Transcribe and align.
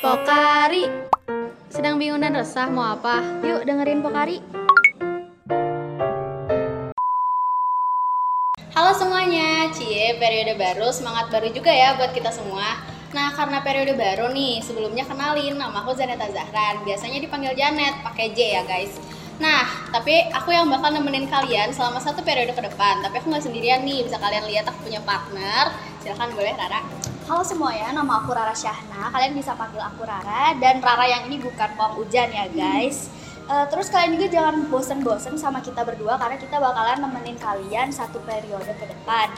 Pokari. 0.00 0.88
Sedang 1.68 2.00
bingung 2.00 2.24
dan 2.24 2.32
resah 2.32 2.66
mau 2.72 2.96
apa? 2.96 3.20
Yuk 3.44 3.68
dengerin 3.68 4.00
Pokari. 4.00 4.40
Halo 8.72 8.96
semuanya, 8.96 9.68
Cie 9.76 10.16
periode 10.16 10.56
baru, 10.56 10.88
semangat 10.88 11.28
baru 11.28 11.52
juga 11.52 11.68
ya 11.68 11.98
buat 12.00 12.16
kita 12.16 12.32
semua. 12.32 12.80
Nah 13.12 13.34
karena 13.36 13.60
periode 13.60 13.92
baru 13.92 14.32
nih, 14.32 14.64
sebelumnya 14.64 15.04
kenalin 15.04 15.60
nama 15.60 15.84
aku 15.84 15.92
Zaneta 15.92 16.30
Zahran. 16.32 16.80
Biasanya 16.88 17.20
dipanggil 17.20 17.52
Janet, 17.52 18.00
pakai 18.00 18.32
J 18.32 18.38
ya 18.56 18.62
guys. 18.64 18.96
Nah, 19.40 19.64
tapi 19.88 20.28
aku 20.36 20.52
yang 20.52 20.68
bakal 20.68 20.92
nemenin 20.92 21.24
kalian 21.24 21.72
selama 21.72 21.96
satu 21.96 22.20
periode 22.20 22.52
ke 22.52 22.60
depan. 22.60 23.00
Tapi 23.00 23.24
aku 23.24 23.32
nggak 23.32 23.44
sendirian 23.44 23.80
nih, 23.88 24.04
bisa 24.04 24.20
kalian 24.20 24.44
lihat 24.44 24.68
aku 24.68 24.84
punya 24.84 25.00
partner. 25.00 25.72
Silahkan 26.04 26.28
boleh 26.36 26.52
Rara 26.56 27.09
Halo 27.30 27.46
semuanya, 27.46 27.94
nama 27.94 28.26
aku 28.26 28.34
Rara 28.34 28.50
Syahna. 28.50 29.06
Kalian 29.14 29.38
bisa 29.38 29.54
panggil 29.54 29.78
aku 29.78 30.02
Rara 30.02 30.50
dan 30.58 30.82
Rara 30.82 31.06
yang 31.06 31.30
ini 31.30 31.38
bukan 31.38 31.70
pom 31.78 31.94
hujan 31.94 32.26
ya 32.26 32.50
guys. 32.50 33.06
Uh, 33.46 33.62
terus 33.70 33.86
kalian 33.86 34.18
juga 34.18 34.26
jangan 34.34 34.66
bosen-bosen 34.66 35.38
sama 35.38 35.62
kita 35.62 35.86
berdua 35.86 36.18
karena 36.18 36.34
kita 36.42 36.58
bakalan 36.58 36.98
nemenin 36.98 37.38
kalian 37.38 37.94
satu 37.94 38.18
periode 38.26 38.74
ke 38.74 38.82
depan. 38.82 39.30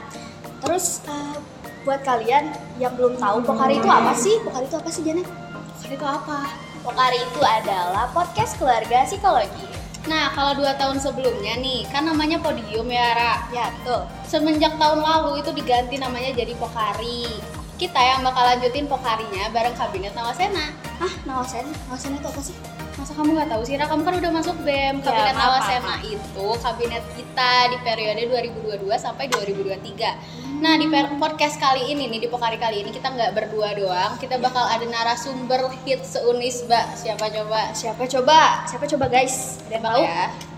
Terus 0.65 1.05
uh, 1.05 1.37
buat 1.85 2.01
kalian 2.01 2.49
yang 2.81 2.97
belum 2.97 3.13
tahu 3.21 3.45
Pokari 3.45 3.77
itu 3.77 3.85
apa 3.85 4.17
sih? 4.17 4.41
Pokari 4.41 4.65
itu 4.65 4.77
apa 4.81 4.89
sih 4.89 5.01
Janet? 5.05 5.29
Pokari 5.77 5.93
itu 5.93 6.07
apa? 6.09 6.39
Pokari 6.81 7.19
itu 7.21 7.41
adalah 7.45 8.09
podcast 8.09 8.57
keluarga 8.57 9.05
psikologi. 9.05 9.69
Nah, 10.09 10.33
kalau 10.33 10.57
dua 10.57 10.73
tahun 10.81 10.97
sebelumnya 10.97 11.61
nih, 11.61 11.85
kan 11.93 12.09
namanya 12.09 12.41
Podium 12.41 12.89
ya, 12.89 13.13
Ra? 13.13 13.33
Ya, 13.53 13.69
tuh. 13.85 14.09
Semenjak 14.25 14.81
tahun 14.81 14.97
lalu 14.97 15.45
itu 15.45 15.53
diganti 15.53 16.01
namanya 16.01 16.33
jadi 16.33 16.57
Pokari 16.57 17.61
kita 17.77 17.99
yang 17.99 18.21
bakal 18.21 18.43
lanjutin 18.45 18.85
pokarinya 18.85 19.49
bareng 19.49 19.73
kabinet 19.73 20.13
Nawasena. 20.13 20.73
Ah, 21.01 21.13
Nawasena? 21.25 21.73
Nawasena 21.89 22.15
itu 22.21 22.27
apa 22.29 22.41
sih? 22.41 22.55
Masa 22.93 23.11
kamu 23.17 23.33
nggak 23.33 23.49
tahu 23.49 23.61
sih? 23.65 23.73
Ra, 23.75 23.89
kamu 23.89 24.01
kan 24.05 24.15
udah 24.21 24.31
masuk 24.31 24.55
BEM. 24.61 25.01
Ya, 25.01 25.05
kabinet 25.09 25.33
ya, 25.33 25.41
Nawasena 25.41 25.93
itu 26.05 26.47
kabinet 26.61 27.03
kita 27.17 27.51
di 27.73 27.77
periode 27.81 28.21
2022 28.29 28.85
sampai 29.01 29.25
2023. 29.33 30.13
Hmm. 30.13 30.61
Nah, 30.61 30.77
di 30.77 30.85
podcast 31.17 31.57
kali 31.57 31.89
ini 31.89 32.07
nih, 32.07 32.19
di 32.23 32.29
pokari 32.29 32.61
kali 32.61 32.85
ini 32.85 32.93
kita 32.93 33.09
nggak 33.09 33.33
berdua 33.33 33.73
doang. 33.73 34.13
Kita 34.21 34.37
bakal 34.37 34.69
ada 34.69 34.85
narasumber 34.85 35.73
hit 35.83 36.05
seunisba. 36.05 36.93
Siapa 36.93 37.27
coba? 37.33 37.73
Siapa 37.73 38.05
coba? 38.05 38.69
Siapa 38.69 38.85
coba 38.85 39.05
guys? 39.09 39.59
Ada 39.67 39.73
yang 39.73 39.83
tahu? 39.83 40.01
Ya 40.05 40.52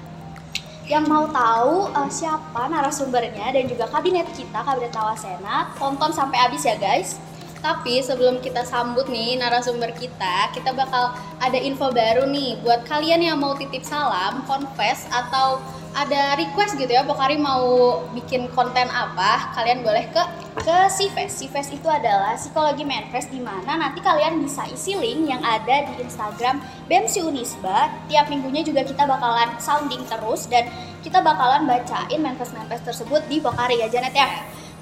yang 0.85 1.09
mau 1.09 1.25
tahu 1.25 1.89
uh, 1.89 2.09
siapa 2.09 2.69
narasumbernya 2.69 3.57
dan 3.57 3.65
juga 3.65 3.89
kabinet 3.89 4.29
kita 4.37 4.61
kabinet 4.61 4.93
Nawasena 4.93 5.73
tonton 5.81 6.13
sampai 6.13 6.37
habis 6.37 6.61
ya 6.61 6.77
guys. 6.77 7.17
Tapi 7.65 7.97
sebelum 8.05 8.45
kita 8.45 8.61
sambut 8.61 9.09
nih 9.09 9.41
narasumber 9.41 9.89
kita, 9.97 10.53
kita 10.53 10.69
bakal 10.77 11.17
ada 11.41 11.57
info 11.57 11.89
baru 11.89 12.29
nih. 12.29 12.61
Buat 12.61 12.85
kalian 12.85 13.25
yang 13.25 13.41
mau 13.41 13.57
titip 13.57 13.81
salam, 13.81 14.45
confess 14.45 15.09
atau 15.09 15.57
ada 15.95 16.35
request 16.35 16.75
gitu 16.75 16.91
ya 16.91 17.07
Pokari 17.07 17.39
mau 17.39 18.03
bikin 18.11 18.51
konten 18.51 18.91
apa 18.91 19.55
kalian 19.55 19.79
boleh 19.79 20.03
ke 20.11 20.21
ke 20.59 20.77
Sifes 20.91 21.31
Sifes 21.39 21.71
itu 21.71 21.87
adalah 21.87 22.35
psikologi 22.35 22.83
manifest 22.83 23.31
di 23.31 23.39
mana 23.39 23.79
nanti 23.79 24.03
kalian 24.03 24.43
bisa 24.43 24.67
isi 24.67 24.99
link 24.99 25.31
yang 25.31 25.39
ada 25.39 25.87
di 25.87 26.03
Instagram 26.03 26.59
BEMSI 26.91 27.23
Unisba. 27.23 27.91
Tiap 28.11 28.27
minggunya 28.27 28.61
juga 28.61 28.83
kita 28.83 29.07
bakalan 29.07 29.55
sounding 29.57 30.03
terus 30.03 30.51
dan 30.51 30.67
kita 30.99 31.23
bakalan 31.23 31.63
bacain 31.63 32.19
manifest-manifest 32.19 32.83
tersebut 32.83 33.21
di 33.31 33.39
Pokari 33.39 33.79
ya 33.79 33.87
Janet 33.87 34.11
ya 34.11 34.27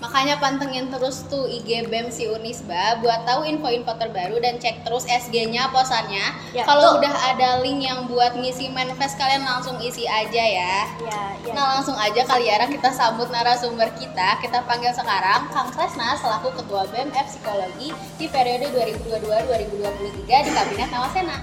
Makanya 0.04 0.36
pantengin 0.36 0.92
terus 0.92 1.24
tuh 1.32 1.48
IG 1.48 1.88
BEM 1.88 2.12
si 2.12 2.28
Unisba 2.28 3.00
buat 3.00 3.24
tahu 3.24 3.48
info-info 3.48 3.96
terbaru 3.96 4.36
dan 4.44 4.60
cek 4.60 4.84
terus 4.84 5.08
SG-nya 5.08 5.72
posannya. 5.72 6.28
Ya, 6.52 6.68
Kalau 6.68 7.00
udah 7.00 7.32
ada 7.32 7.64
link 7.64 7.88
yang 7.88 8.12
buat 8.12 8.36
ngisi 8.36 8.68
manifest 8.76 9.16
kalian 9.16 9.48
langsung 9.48 9.80
isi 9.80 10.04
aja 10.04 10.44
ya. 10.44 10.92
ya, 11.08 11.22
ya. 11.48 11.56
Nah 11.56 11.80
langsung 11.80 11.96
aja 11.96 12.20
kali 12.28 12.52
ya 12.52 12.68
kita 12.68 12.92
sambut 12.92 13.32
narasumber 13.32 13.88
kita. 13.96 14.44
Kita 14.44 14.68
panggil 14.68 14.92
sekarang 14.92 15.48
Kang 15.56 15.72
Kresna 15.72 16.20
selaku 16.20 16.52
Ketua 16.52 16.84
BEM 16.92 17.08
F 17.16 17.40
Psikologi 17.40 17.96
di 18.20 18.28
periode 18.28 18.76
2022-2023 19.08 20.20
di 20.28 20.52
Kabinet 20.52 20.90
Nawasena. 20.92 21.38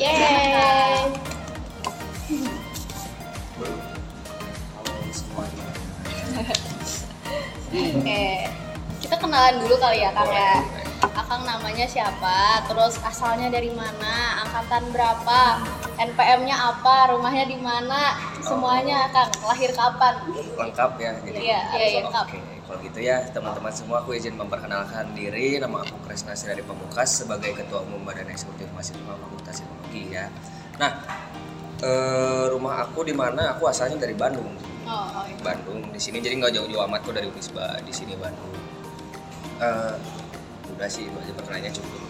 Yeay. 0.00 1.12
Halo 4.72 4.92
semuanya. 5.12 5.68
Oke, 7.74 8.46
kita 9.02 9.18
kenalan 9.18 9.58
dulu 9.58 9.74
kali 9.82 10.06
ya 10.06 10.14
Kang 10.14 10.30
ya. 10.30 10.62
Akang 11.14 11.42
namanya 11.42 11.82
siapa, 11.90 12.62
terus 12.70 13.02
asalnya 13.02 13.50
dari 13.50 13.74
mana, 13.74 14.46
angkatan 14.46 14.94
berapa, 14.94 15.58
NPM-nya 15.98 16.54
apa, 16.54 17.10
rumahnya 17.10 17.50
di 17.50 17.58
mana, 17.58 18.14
semuanya 18.38 19.10
Kang, 19.10 19.26
lahir 19.42 19.74
kapan? 19.74 20.22
Lengkap 20.54 20.90
ya 21.02 21.12
gitu. 21.26 21.34
Iya, 21.34 21.60
iya, 21.74 21.86
iya 21.90 22.00
lengkap. 22.06 22.26
Oke, 22.30 22.38
kalau 22.62 22.78
gitu 22.86 22.98
ya 23.02 23.16
teman-teman 23.34 23.74
semua 23.74 24.06
aku 24.06 24.14
izin 24.14 24.38
memperkenalkan 24.38 25.10
diri, 25.18 25.58
nama 25.58 25.82
aku 25.82 25.98
Kresna 26.06 26.38
dari 26.38 26.62
Pemukas 26.62 27.26
sebagai 27.26 27.58
Ketua 27.58 27.82
Umum 27.82 28.06
Badan 28.06 28.30
Eksekutif 28.30 28.70
Mahasiswa 28.70 29.02
Fakultas 29.18 29.58
Psikologi 29.58 30.14
ya. 30.14 30.30
Nah, 30.78 31.02
eh, 31.82 32.44
rumah 32.54 32.86
aku 32.86 33.02
di 33.02 33.14
mana? 33.14 33.58
Aku 33.58 33.66
asalnya 33.66 33.98
dari 33.98 34.14
Bandung 34.14 34.73
Oh, 34.84 35.08
oh 35.20 35.24
iya. 35.24 35.38
Bandung 35.40 35.80
di 35.90 36.00
sini 36.00 36.20
jadi 36.20 36.36
nggak 36.36 36.52
jauh-jauh 36.60 36.84
amat 36.88 37.00
kok 37.04 37.14
dari 37.16 37.26
Unisba 37.28 37.80
di 37.80 37.92
sini 37.92 38.12
Bandung 38.20 38.52
uh, 39.60 39.96
udah 40.74 40.88
sih 40.90 41.06
itu 41.06 41.16
aja 41.16 41.32
pertanyaannya 41.38 41.72
cukup 41.72 42.00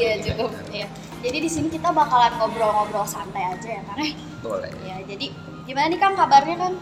iya 0.00 0.12
cukup 0.18 0.50
ya 0.72 0.86
jadi 1.22 1.38
di 1.38 1.50
sini 1.50 1.68
kita 1.70 1.94
bakalan 1.94 2.32
ngobrol-ngobrol 2.40 3.06
santai 3.06 3.54
aja 3.54 3.68
ya 3.78 3.82
kan 3.86 3.96
eh 4.02 4.12
boleh 4.42 4.72
ya 4.82 4.96
jadi 5.06 5.26
gimana 5.68 5.86
nih 5.94 5.98
kang 6.02 6.14
kabarnya 6.18 6.56
kan 6.58 6.74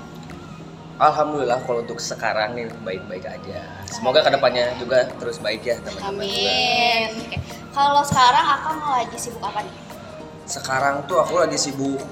Alhamdulillah 1.00 1.64
kalau 1.64 1.80
untuk 1.80 1.96
sekarang 1.96 2.52
nih 2.52 2.68
baik-baik 2.84 3.24
aja. 3.24 3.64
Semoga 3.88 4.20
ke 4.20 4.36
depannya 4.36 4.68
juga 4.76 5.08
terus 5.16 5.40
baik 5.40 5.64
ya 5.64 5.80
teman-teman. 5.80 6.12
Amin. 6.12 7.08
Oke. 7.24 7.40
Kalau 7.72 8.04
sekarang 8.04 8.44
akan 8.44 8.76
lagi 9.00 9.16
sibuk 9.16 9.40
apa 9.40 9.64
nih? 9.64 9.74
Sekarang 10.44 11.00
tuh 11.08 11.24
aku 11.24 11.40
lagi 11.40 11.56
sibuk 11.56 12.04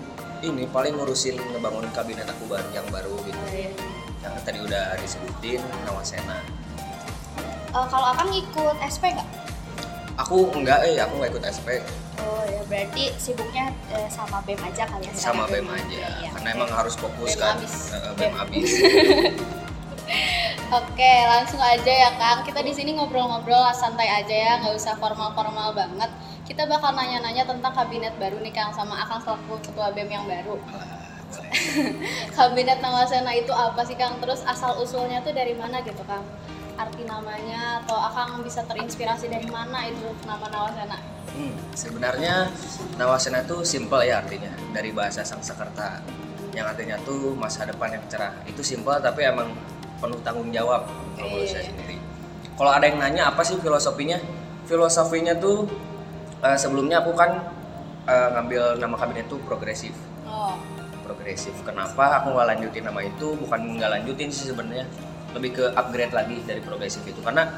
ini 0.42 0.64
paling 0.70 0.94
ngurusin 0.94 1.34
ngebangun 1.34 1.86
kabinet 1.90 2.26
aku 2.28 2.46
baru 2.46 2.68
yang 2.70 2.86
baru 2.90 3.14
gitu. 3.26 3.38
Oh, 3.38 3.50
iya. 3.52 3.70
yang 4.22 4.34
tadi 4.42 4.58
udah 4.62 4.98
disebutin 4.98 5.62
Nawasena 5.86 6.42
uh, 7.74 7.86
kalau 7.86 8.10
akan 8.14 8.26
ngikut 8.32 8.76
SP 8.82 9.14
nggak? 9.14 9.28
Aku 10.18 10.50
enggak 10.50 10.82
eh 10.82 10.98
aku 10.98 11.22
nggak 11.22 11.30
ikut 11.30 11.44
SP 11.46 11.68
oh 12.18 12.42
ya 12.50 12.60
berarti 12.66 13.14
sibuknya 13.16 13.70
uh, 13.94 14.08
sama 14.10 14.42
BEM 14.42 14.58
aja 14.58 14.84
kali 14.90 15.06
ya? 15.06 15.12
Sama 15.14 15.46
BEM 15.46 15.68
aja 15.70 15.94
ya, 15.94 16.10
ya. 16.26 16.30
karena 16.34 16.48
emang 16.58 16.70
harus 16.74 16.94
fokus 16.98 17.38
BEM 17.38 17.42
kan. 17.42 17.54
abis. 17.58 17.74
Uh, 17.94 18.12
BEM. 18.18 18.32
habis. 18.34 18.70
Oke, 20.68 21.14
langsung 21.24 21.60
aja 21.64 21.88
ya 21.88 22.10
Kang. 22.20 22.44
Kita 22.44 22.60
di 22.60 22.76
sini 22.76 22.92
ngobrol-ngobrol 22.92 23.72
santai 23.72 24.08
aja 24.08 24.36
ya, 24.36 24.52
nggak 24.60 24.76
usah 24.76 25.00
formal-formal 25.00 25.72
banget 25.72 26.10
kita 26.48 26.64
bakal 26.64 26.96
nanya-nanya 26.96 27.44
tentang 27.44 27.76
kabinet 27.76 28.16
baru 28.16 28.40
nih 28.40 28.56
Kang 28.56 28.72
sama 28.72 28.96
Akang 29.04 29.20
selaku 29.20 29.60
ketua 29.60 29.92
BEM 29.92 30.08
yang 30.08 30.24
baru. 30.24 30.56
kabinet 32.36 32.80
Nawasena 32.80 33.36
itu 33.36 33.52
apa 33.52 33.84
sih 33.84 33.92
Kang? 34.00 34.16
Terus 34.16 34.40
asal 34.48 34.80
usulnya 34.80 35.20
tuh 35.20 35.36
dari 35.36 35.52
mana 35.52 35.84
gitu 35.84 36.00
Kang? 36.08 36.24
Arti 36.80 37.04
namanya 37.04 37.84
atau 37.84 38.00
Akang 38.00 38.40
bisa 38.40 38.64
terinspirasi 38.64 39.28
dari 39.28 39.44
mana 39.52 39.92
itu 39.92 40.08
nama 40.24 40.48
Nawasena? 40.48 40.96
Hmm, 41.36 41.52
sebenarnya 41.76 42.48
Nawasena 42.96 43.44
itu 43.44 43.60
simple 43.68 44.08
ya 44.08 44.24
artinya 44.24 44.56
dari 44.72 44.88
bahasa 44.96 45.20
Sanskerta 45.20 46.00
yang 46.56 46.64
artinya 46.64 46.96
tuh 47.04 47.36
masa 47.36 47.68
depan 47.68 47.92
yang 47.92 48.04
cerah. 48.08 48.32
Itu 48.48 48.64
simple 48.64 48.96
tapi 49.04 49.28
emang 49.28 49.52
penuh 50.00 50.16
tanggung 50.24 50.48
jawab 50.48 50.88
kalau 51.12 51.28
menurut 51.28 51.52
saya 51.52 51.68
sendiri. 51.68 52.00
Kalau 52.56 52.72
ada 52.72 52.88
yang 52.88 52.96
nanya 52.96 53.28
apa 53.28 53.44
sih 53.44 53.60
filosofinya? 53.60 54.16
Filosofinya 54.64 55.36
tuh 55.36 55.68
uh, 56.42 56.58
sebelumnya 56.58 57.02
aku 57.02 57.12
kan 57.14 57.50
uh, 58.06 58.28
ngambil 58.38 58.78
nama 58.78 58.96
kabinet 58.98 59.26
itu 59.26 59.36
progresif. 59.42 59.94
Oh. 60.24 60.56
Progresif. 61.04 61.54
Kenapa 61.64 62.20
aku 62.22 62.36
nggak 62.36 62.46
lanjutin 62.56 62.84
nama 62.84 63.00
itu? 63.04 63.34
Bukan 63.38 63.80
nggak 63.80 63.90
lanjutin 64.00 64.28
sih 64.28 64.52
sebenarnya, 64.52 64.84
lebih 65.32 65.50
ke 65.56 65.64
upgrade 65.72 66.12
lagi 66.12 66.36
dari 66.44 66.60
progresif 66.60 67.02
itu. 67.08 67.20
Karena 67.24 67.48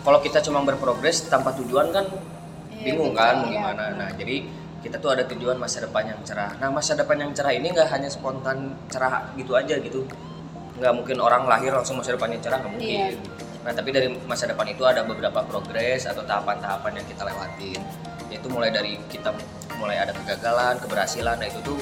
kalau 0.00 0.20
kita 0.20 0.40
cuma 0.44 0.64
berprogres 0.64 1.28
tanpa 1.28 1.52
tujuan 1.60 1.92
kan 1.92 2.06
iya, 2.72 2.84
bingung 2.92 3.12
kan 3.12 3.44
mau 3.44 3.48
iya. 3.48 3.56
gimana. 3.56 3.84
Nah 3.96 4.08
jadi 4.16 4.36
kita 4.80 4.96
tuh 4.96 5.12
ada 5.12 5.28
tujuan 5.28 5.60
masa 5.60 5.84
depan 5.84 6.08
yang 6.08 6.20
cerah. 6.24 6.56
Nah 6.56 6.72
masa 6.72 6.96
depan 6.96 7.20
yang 7.20 7.32
cerah 7.36 7.52
ini 7.52 7.68
nggak 7.68 7.88
hanya 7.92 8.08
spontan 8.08 8.72
cerah 8.88 9.32
gitu 9.36 9.52
aja 9.56 9.76
gitu. 9.76 10.08
Nggak 10.80 10.92
mungkin 10.96 11.16
orang 11.20 11.44
lahir 11.44 11.76
langsung 11.76 12.00
masa 12.00 12.16
depannya 12.16 12.40
cerah 12.40 12.64
nggak 12.64 12.72
mungkin. 12.72 13.12
Iya. 13.12 13.48
Nah 13.60 13.72
tapi 13.76 13.92
dari 13.92 14.08
masa 14.24 14.48
depan 14.48 14.64
itu 14.68 14.82
ada 14.88 15.04
beberapa 15.04 15.44
progres 15.44 16.08
atau 16.08 16.24
tahapan-tahapan 16.24 16.96
yang 16.96 17.06
kita 17.06 17.22
lewatin 17.28 17.80
yaitu 18.30 18.46
mulai 18.48 18.70
dari 18.70 18.96
kita 19.10 19.34
mulai 19.76 19.98
ada 19.98 20.14
kegagalan 20.14 20.78
keberhasilan 20.78 21.36
nah 21.36 21.46
itu 21.50 21.58
tuh 21.66 21.80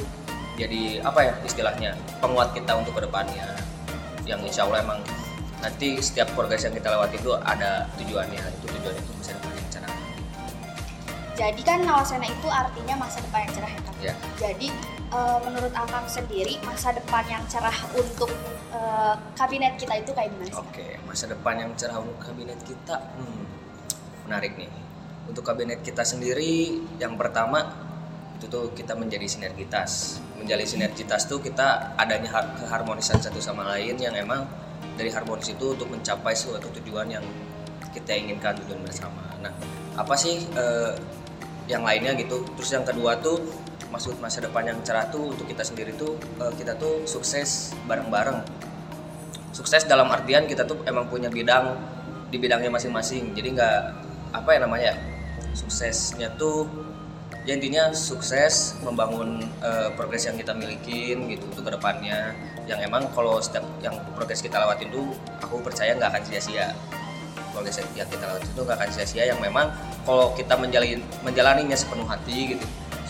jadi 0.56 1.04
apa 1.04 1.20
ya 1.22 1.32
istilahnya 1.44 1.90
penguat 2.18 2.50
kita 2.56 2.72
untuk 2.74 2.96
ke 2.96 3.04
depannya 3.04 3.46
yang 4.24 4.40
insya 4.42 4.64
Allah 4.66 4.82
emang 4.82 5.00
nanti 5.60 6.00
setiap 6.00 6.32
progres 6.32 6.64
yang 6.64 6.74
kita 6.74 6.88
lewati 6.88 7.20
itu 7.20 7.30
ada 7.36 7.86
tujuannya 8.00 8.40
itu 8.40 8.66
tujuan 8.80 8.96
itu 8.96 9.12
bisa 9.20 9.30
depan 9.36 9.52
cara 9.70 9.88
jadi 11.36 11.60
kan 11.62 11.78
Nawasena 11.84 12.26
itu 12.26 12.48
artinya 12.50 12.94
masa 12.98 13.22
depan 13.22 13.46
yang 13.46 13.52
cerah 13.54 13.72
ya. 13.72 13.80
Ya. 13.98 14.14
Jadi 14.38 14.68
eh, 15.14 15.38
menurut 15.42 15.72
Akang 15.74 16.06
sendiri 16.06 16.58
masa 16.62 16.94
depan 16.94 17.26
yang 17.26 17.42
cerah 17.50 17.74
untuk 17.94 18.30
eh, 18.72 19.14
kabinet 19.36 19.74
kita 19.80 19.94
itu 20.00 20.10
kayak 20.12 20.30
gimana 20.32 20.50
sih? 20.50 20.60
Oke, 20.60 20.86
masa 21.08 21.24
depan 21.30 21.54
yang 21.60 21.70
cerah 21.76 21.98
untuk 22.00 22.18
kabinet 22.20 22.60
kita, 22.64 22.96
hmm, 23.16 23.42
menarik 24.28 24.56
nih. 24.56 24.70
Untuk 25.28 25.44
kabinet 25.44 25.84
kita 25.84 26.04
sendiri, 26.04 26.80
yang 26.96 27.16
pertama 27.20 27.68
itu 28.38 28.46
tuh 28.48 28.72
kita 28.72 28.94
menjadi 28.94 29.26
sinergitas. 29.28 30.22
Menjadi 30.38 30.64
sinergitas 30.64 31.26
tuh 31.26 31.42
kita 31.42 31.98
adanya 31.98 32.30
har- 32.32 32.54
keharmonisan 32.56 33.18
satu 33.18 33.42
sama 33.42 33.66
lain 33.76 33.98
yang 33.98 34.14
emang 34.14 34.46
dari 34.96 35.10
harmonis 35.10 35.50
itu 35.52 35.74
untuk 35.74 35.90
mencapai 35.90 36.32
suatu 36.32 36.70
tujuan 36.80 37.10
yang 37.10 37.24
kita 37.92 38.14
inginkan 38.14 38.54
tujuan 38.62 38.80
bersama. 38.86 39.20
Nah, 39.42 39.52
apa 39.98 40.14
sih 40.14 40.46
eh, 40.54 40.92
yang 41.68 41.84
lainnya 41.84 42.14
gitu? 42.16 42.46
Terus 42.56 42.70
yang 42.72 42.86
kedua 42.86 43.18
tuh 43.20 43.42
maksud 43.88 44.20
masa 44.20 44.44
depan 44.44 44.68
yang 44.68 44.78
cerah 44.84 45.08
tuh 45.08 45.32
untuk 45.32 45.48
kita 45.48 45.64
sendiri 45.64 45.96
tuh 45.96 46.18
eh, 46.42 46.52
kita 46.56 46.76
tuh 46.76 47.04
sukses 47.08 47.72
bareng-bareng. 47.88 48.44
Sukses 49.54 49.88
dalam 49.88 50.06
artian 50.12 50.44
kita 50.44 50.68
tuh 50.68 50.84
emang 50.86 51.08
punya 51.08 51.32
bidang 51.32 51.74
di 52.28 52.36
bidangnya 52.36 52.68
masing-masing. 52.68 53.32
Jadi 53.32 53.48
nggak 53.56 53.78
apa 54.36 54.50
ya 54.54 54.58
namanya 54.60 54.92
ya, 54.92 54.94
suksesnya 55.56 56.36
tuh 56.36 56.68
ya 57.48 57.56
intinya 57.56 57.96
sukses 57.96 58.76
membangun 58.84 59.40
eh, 59.64 59.88
progres 59.96 60.28
yang 60.28 60.36
kita 60.36 60.52
milikin 60.52 61.32
gitu 61.32 61.48
untuk 61.48 61.64
ke 61.64 61.72
depannya 61.72 62.36
yang 62.68 62.84
emang 62.84 63.08
kalau 63.16 63.40
setiap 63.40 63.64
yang 63.80 63.96
progres 64.12 64.44
kita 64.44 64.60
lewatin 64.60 64.92
tuh 64.92 65.16
aku 65.40 65.64
percaya 65.64 65.96
nggak 65.96 66.12
akan 66.12 66.22
sia-sia. 66.28 66.76
Progres 67.56 67.80
yang 67.80 67.88
kita 67.96 68.24
lewatin 68.28 68.50
itu 68.52 68.60
nggak 68.60 68.76
akan 68.76 68.90
sia-sia 68.92 69.24
yang 69.32 69.40
memang 69.40 69.72
kalau 70.04 70.36
kita 70.36 70.54
menjalin 70.60 71.00
menjalaninya 71.24 71.74
sepenuh 71.74 72.04
hati 72.04 72.54
gitu 72.54 72.66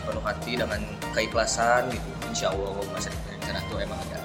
sepenuh 0.09 0.25
hati 0.25 0.57
dengan 0.57 0.81
keikhlasan 1.13 1.93
gitu 1.93 2.09
insya 2.33 2.49
Allah 2.49 2.81
masa 2.97 3.13
depan 3.13 3.29
yang 3.37 3.43
cerah 3.45 3.63
tuh 3.69 3.77
emang 3.77 4.01
ada 4.09 4.17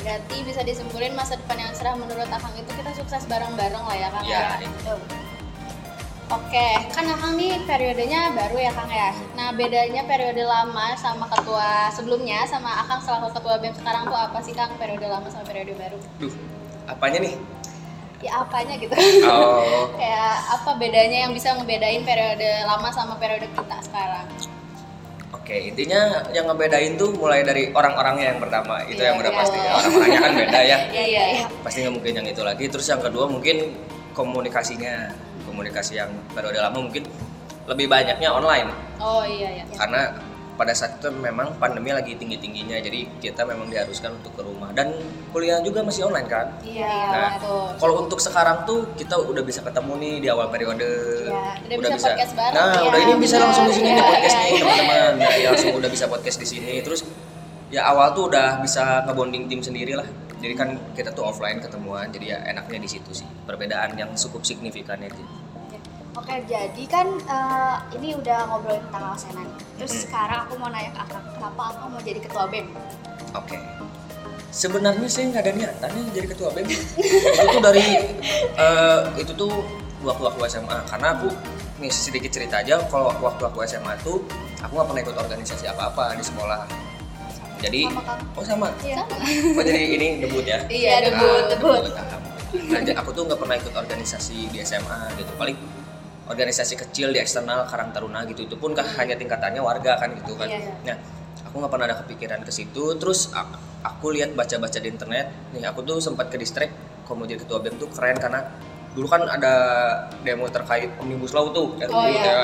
Berarti 0.00 0.36
bisa 0.46 0.62
disimpulin 0.64 1.12
masa 1.12 1.36
depan 1.36 1.60
yang 1.60 1.74
cerah 1.76 1.92
menurut 1.92 2.30
Akang 2.30 2.54
itu 2.56 2.70
kita 2.72 2.94
sukses 2.96 3.28
bareng-bareng 3.28 3.84
lah 3.84 3.96
ya 4.00 4.08
Kang 4.14 4.24
ya 4.24 4.56
ya. 4.56 4.94
Oke, 6.30 6.68
kan 6.94 7.04
Akang 7.10 7.34
nih 7.34 7.58
periodenya 7.66 8.30
baru 8.30 8.54
ya 8.54 8.72
Kang 8.72 8.86
ya. 8.86 9.10
Nah 9.34 9.50
bedanya 9.50 10.06
periode 10.06 10.46
lama 10.46 10.94
sama 10.94 11.26
ketua 11.26 11.90
sebelumnya 11.90 12.46
sama 12.46 12.86
Akang 12.86 13.02
selaku 13.02 13.34
ketua 13.34 13.58
BEM 13.58 13.74
sekarang 13.76 14.06
tuh 14.06 14.14
apa 14.14 14.38
sih 14.46 14.54
Kang 14.54 14.78
periode 14.78 15.10
lama 15.10 15.26
sama 15.26 15.42
periode 15.42 15.74
baru? 15.74 15.98
Duh, 16.22 16.34
apanya 16.86 17.26
nih? 17.26 17.34
Ya 18.24 18.40
apanya 18.40 18.74
gitu? 18.80 18.96
Oh, 19.28 19.88
Kayak 20.00 20.32
apa 20.48 20.70
bedanya 20.80 21.28
yang 21.28 21.32
bisa 21.36 21.52
ngebedain 21.52 22.00
periode 22.02 22.48
lama 22.64 22.88
sama 22.92 23.14
periode 23.20 23.44
kita 23.52 23.76
sekarang? 23.84 24.24
oke. 25.46 25.54
Intinya 25.54 26.26
yang 26.34 26.50
ngebedain 26.50 26.98
tuh 26.98 27.14
mulai 27.14 27.46
dari 27.46 27.70
orang-orangnya 27.70 28.34
yang 28.34 28.40
pertama. 28.42 28.82
Itu 28.82 28.98
Iya, 28.98 29.14
yang 29.14 29.16
udah 29.22 29.30
iya. 29.30 29.38
pasti 29.38 29.58
ya. 29.62 29.70
Orang-orangnya 29.78 30.20
kan 30.20 30.32
beda 30.34 30.60
ya. 30.66 30.78
Iya 30.96 31.04
iya. 31.06 31.24
iya. 31.38 31.46
Pasti 31.62 31.78
nggak 31.86 31.94
mungkin 31.94 32.12
yang 32.18 32.26
itu 32.26 32.42
lagi. 32.42 32.64
Terus 32.66 32.86
yang 32.90 32.98
kedua 32.98 33.24
mungkin 33.30 33.56
komunikasinya. 34.12 35.14
Komunikasi 35.46 36.02
yang 36.02 36.10
periode 36.34 36.58
lama 36.58 36.74
mungkin 36.82 37.06
lebih 37.70 37.86
banyaknya 37.86 38.28
online. 38.34 38.68
Oh 38.98 39.22
iya 39.22 39.62
iya. 39.62 39.64
Karena 39.78 40.18
pada 40.56 40.72
saat 40.72 40.96
itu 40.98 41.12
memang 41.12 41.60
pandemi 41.60 41.92
lagi 41.92 42.16
tinggi-tingginya. 42.16 42.80
Jadi 42.80 43.20
kita 43.20 43.44
memang 43.44 43.68
diharuskan 43.68 44.16
untuk 44.16 44.32
ke 44.34 44.42
rumah. 44.42 44.72
Dan 44.72 44.96
kuliah 45.30 45.60
juga 45.60 45.84
masih 45.84 46.08
online 46.08 46.28
kan. 46.28 46.46
Iya 46.64 46.96
Nah, 47.12 47.30
betul. 47.36 47.64
Kalau 47.76 47.94
untuk 48.02 48.18
sekarang 48.18 48.64
tuh 48.64 48.88
kita 48.96 49.20
udah 49.20 49.44
bisa 49.44 49.60
ketemu 49.60 49.92
nih 50.00 50.14
di 50.24 50.28
awal 50.32 50.48
periode. 50.48 50.90
Iya, 51.28 51.76
udah 51.76 51.90
bisa 51.92 52.08
podcast 52.10 52.32
bareng. 52.34 52.56
Nah, 52.56 52.72
Iya, 52.72 52.88
udah 52.88 53.00
ini 53.04 53.12
bisa 53.20 53.36
langsung 53.38 53.64
di 53.68 53.74
sini 53.76 53.88
Iya, 53.88 53.96
di 53.96 54.04
podcast 54.08 54.36
nih 54.36 54.50
teman-teman. 54.56 55.12
Ya, 55.20 55.48
langsung 55.52 55.72
udah 55.76 55.90
bisa 55.92 56.04
podcast 56.08 56.38
di 56.40 56.46
sini. 56.48 56.72
Terus 56.80 57.00
ya 57.68 57.82
awal 57.92 58.16
tuh 58.16 58.32
udah 58.32 58.64
bisa 58.64 59.04
ngebonding 59.04 59.44
tim 59.46 59.60
sendiri 59.60 59.92
lah. 59.94 60.08
Jadi 60.36 60.52
kan 60.56 60.68
kita 60.96 61.12
tuh 61.12 61.24
offline 61.28 61.60
ketemuan. 61.60 62.08
Jadi 62.08 62.32
ya 62.32 62.40
enaknya 62.48 62.80
di 62.80 62.88
situ 62.88 63.12
sih. 63.12 63.28
Perbedaan 63.44 63.92
yang 63.96 64.10
cukup 64.16 64.44
signifikan 64.44 65.00
itu. 65.04 65.20
Oke, 66.16 66.32
jadi 66.44 66.82
kan 66.88 67.06
eh, 67.12 67.74
ini 67.92 68.16
udah 68.16 68.48
ngobrolin 68.48 68.80
tentang 68.82 69.02
Nawasena 69.04 69.42
nih. 69.42 69.56
Terus 69.76 69.92
Hmm. 69.92 70.02
sekarang 70.02 70.38
aku 70.42 70.54
mau 70.56 70.68
nanya 70.68 70.90
ke 70.90 71.00
Akang, 71.02 71.24
kenapa 71.28 71.62
Akang 71.68 71.88
mau 71.92 72.00
jadi 72.00 72.16
ketua 72.18 72.48
BEM? 72.48 72.66
Oke. 73.32 73.56
Sebenarnya 74.48 75.04
saya 75.06 75.28
nggak 75.28 75.42
ada 75.44 75.52
niatan 75.52 75.90
nih 75.92 76.04
jadi 76.14 76.26
ketua 76.32 76.48
BEM. 76.50 76.64
itu 76.64 77.46
tuh 77.46 77.60
dari 77.60 77.84
eh, 78.56 78.98
itu 79.18 79.32
tuh 79.36 79.52
waktu 80.00 80.24
aku 80.24 80.38
SMA 80.46 80.78
karena 80.86 81.08
aku 81.12 81.28
nih 81.76 81.92
sedikit 81.92 82.32
cerita 82.32 82.64
aja 82.64 82.80
kalau 82.88 83.12
waktu 83.18 83.42
aku 83.44 83.60
SMA 83.62 83.92
tuh 84.00 84.24
aku 84.58 84.72
nggak 84.72 84.88
pernah 84.88 85.02
ikut 85.04 85.16
organisasi 85.18 85.64
apa-apa 85.68 86.16
di 86.16 86.24
sekolah. 86.24 86.64
Jadi 87.56 87.88
Sama 87.88 88.00
oh 88.32 88.44
sama. 88.44 88.68
Iya. 88.80 89.04
Oh 89.52 89.62
jadi 89.62 89.84
ini 89.92 90.08
debut 90.20 90.44
ya? 90.44 90.64
Iya, 90.66 90.92
Ah, 90.94 91.00
debut, 91.04 91.42
debut. 91.52 91.80
Alhamdulillah. 91.92 92.24
Nah, 92.56 92.80
aku 92.96 93.10
tuh 93.12 93.22
nggak 93.28 93.36
pernah 93.36 93.56
ikut 93.58 93.74
organisasi 93.74 94.48
di 94.48 94.58
SMA 94.62 95.12
gitu. 95.14 95.28
Paling 95.36 95.56
organisasi 96.26 96.74
kecil 96.74 97.14
di 97.14 97.18
eksternal 97.22 97.66
Karang 97.70 97.94
Taruna 97.94 98.26
gitu. 98.26 98.46
Itu 98.46 98.56
pun 98.58 98.74
kan 98.74 98.86
hanya 98.98 99.14
tingkatannya 99.14 99.62
warga 99.62 99.98
kan 99.98 100.10
gitu 100.14 100.34
kan. 100.34 100.50
Iya, 100.50 100.74
iya. 100.82 100.94
Nah, 100.94 100.98
aku 101.46 101.54
nggak 101.62 101.72
pernah 101.72 101.86
ada 101.86 101.96
kepikiran 102.02 102.40
ke 102.42 102.50
situ. 102.50 102.98
Terus 102.98 103.30
aku 103.82 104.06
lihat 104.10 104.34
baca-baca 104.34 104.78
di 104.82 104.88
internet. 104.90 105.30
Nih 105.54 105.62
aku 105.66 105.86
tuh 105.86 106.02
sempat 106.02 106.28
ke 106.30 106.36
distrik. 106.38 106.70
Jadi 107.06 107.38
ketua 107.38 107.62
BEM 107.62 107.78
tuh 107.78 107.86
keren 107.94 108.18
karena 108.18 108.50
dulu 108.98 109.06
kan 109.06 109.22
ada 109.30 109.54
demo 110.26 110.50
terkait 110.50 110.90
omnibus 110.98 111.30
law 111.30 111.54
tuh. 111.54 111.78
RUU 111.78 111.94
Oh, 111.94 112.02
iya. 112.10 112.22
ya. 112.26 112.38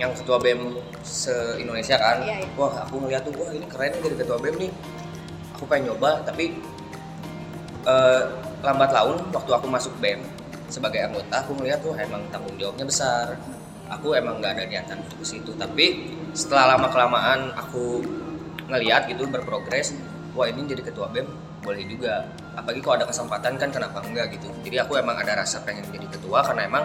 Yang 0.00 0.24
ketua 0.24 0.40
BEM 0.40 0.72
se 1.04 1.60
Indonesia 1.60 2.00
kan. 2.00 2.24
Iya, 2.24 2.48
iya. 2.48 2.48
Wah 2.56 2.88
aku 2.88 2.96
ngeliat 3.04 3.28
tuh 3.28 3.36
wah 3.36 3.52
ini 3.52 3.68
keren 3.68 3.92
nih 3.92 4.00
jadi 4.08 4.16
ketua 4.24 4.40
BEM 4.40 4.56
nih. 4.56 4.70
Aku 5.60 5.68
pengen 5.68 5.92
nyoba 5.92 6.24
tapi 6.24 6.56
eh, 7.84 8.22
lambat 8.64 8.90
laun 8.90 9.20
waktu 9.36 9.50
aku 9.52 9.66
masuk 9.68 9.92
BEM 10.00 10.24
sebagai 10.68 11.00
anggota 11.00 11.42
aku 11.42 11.56
ngeliat 11.58 11.80
tuh 11.80 11.96
emang 11.96 12.22
tanggung 12.28 12.54
jawabnya 12.60 12.84
besar. 12.84 13.34
Aku 13.88 14.12
emang 14.12 14.38
nggak 14.38 14.52
ada 14.52 14.64
niatan 14.68 15.00
untuk 15.00 15.24
situ. 15.24 15.56
Tapi 15.56 16.12
setelah 16.36 16.76
lama 16.76 16.92
kelamaan 16.92 17.56
aku 17.56 18.04
ngeliat 18.68 19.08
gitu 19.08 19.24
berprogres 19.24 19.96
wah 20.36 20.44
ini 20.44 20.68
jadi 20.68 20.84
ketua 20.84 21.08
BEM 21.08 21.26
boleh 21.64 21.88
juga. 21.88 22.28
Apalagi 22.54 22.84
kalau 22.84 23.00
ada 23.00 23.06
kesempatan 23.08 23.56
kan 23.56 23.72
kenapa 23.72 24.04
enggak? 24.04 24.36
Gitu. 24.36 24.46
Jadi 24.62 24.76
aku 24.76 25.00
emang 25.00 25.16
ada 25.16 25.40
rasa 25.40 25.64
pengen 25.64 25.88
jadi 25.88 26.04
ketua 26.06 26.44
karena 26.44 26.68
emang 26.68 26.84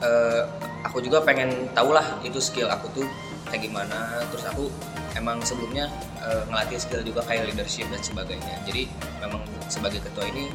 eh, 0.00 0.42
aku 0.86 1.02
juga 1.02 1.20
pengen 1.26 1.50
tahu 1.74 1.90
lah 1.90 2.06
itu 2.22 2.38
skill 2.38 2.70
aku 2.70 2.86
tuh 3.02 3.06
kayak 3.50 3.66
gimana. 3.66 4.22
Terus 4.30 4.46
aku 4.46 4.70
emang 5.18 5.42
sebelumnya 5.42 5.90
eh, 6.22 6.46
ngelatih 6.46 6.78
skill 6.78 7.02
juga 7.02 7.26
kayak 7.26 7.50
leadership 7.50 7.90
dan 7.90 8.00
sebagainya. 8.06 8.54
Jadi 8.70 8.86
memang 9.18 9.42
sebagai 9.66 9.98
ketua 9.98 10.30
ini 10.30 10.46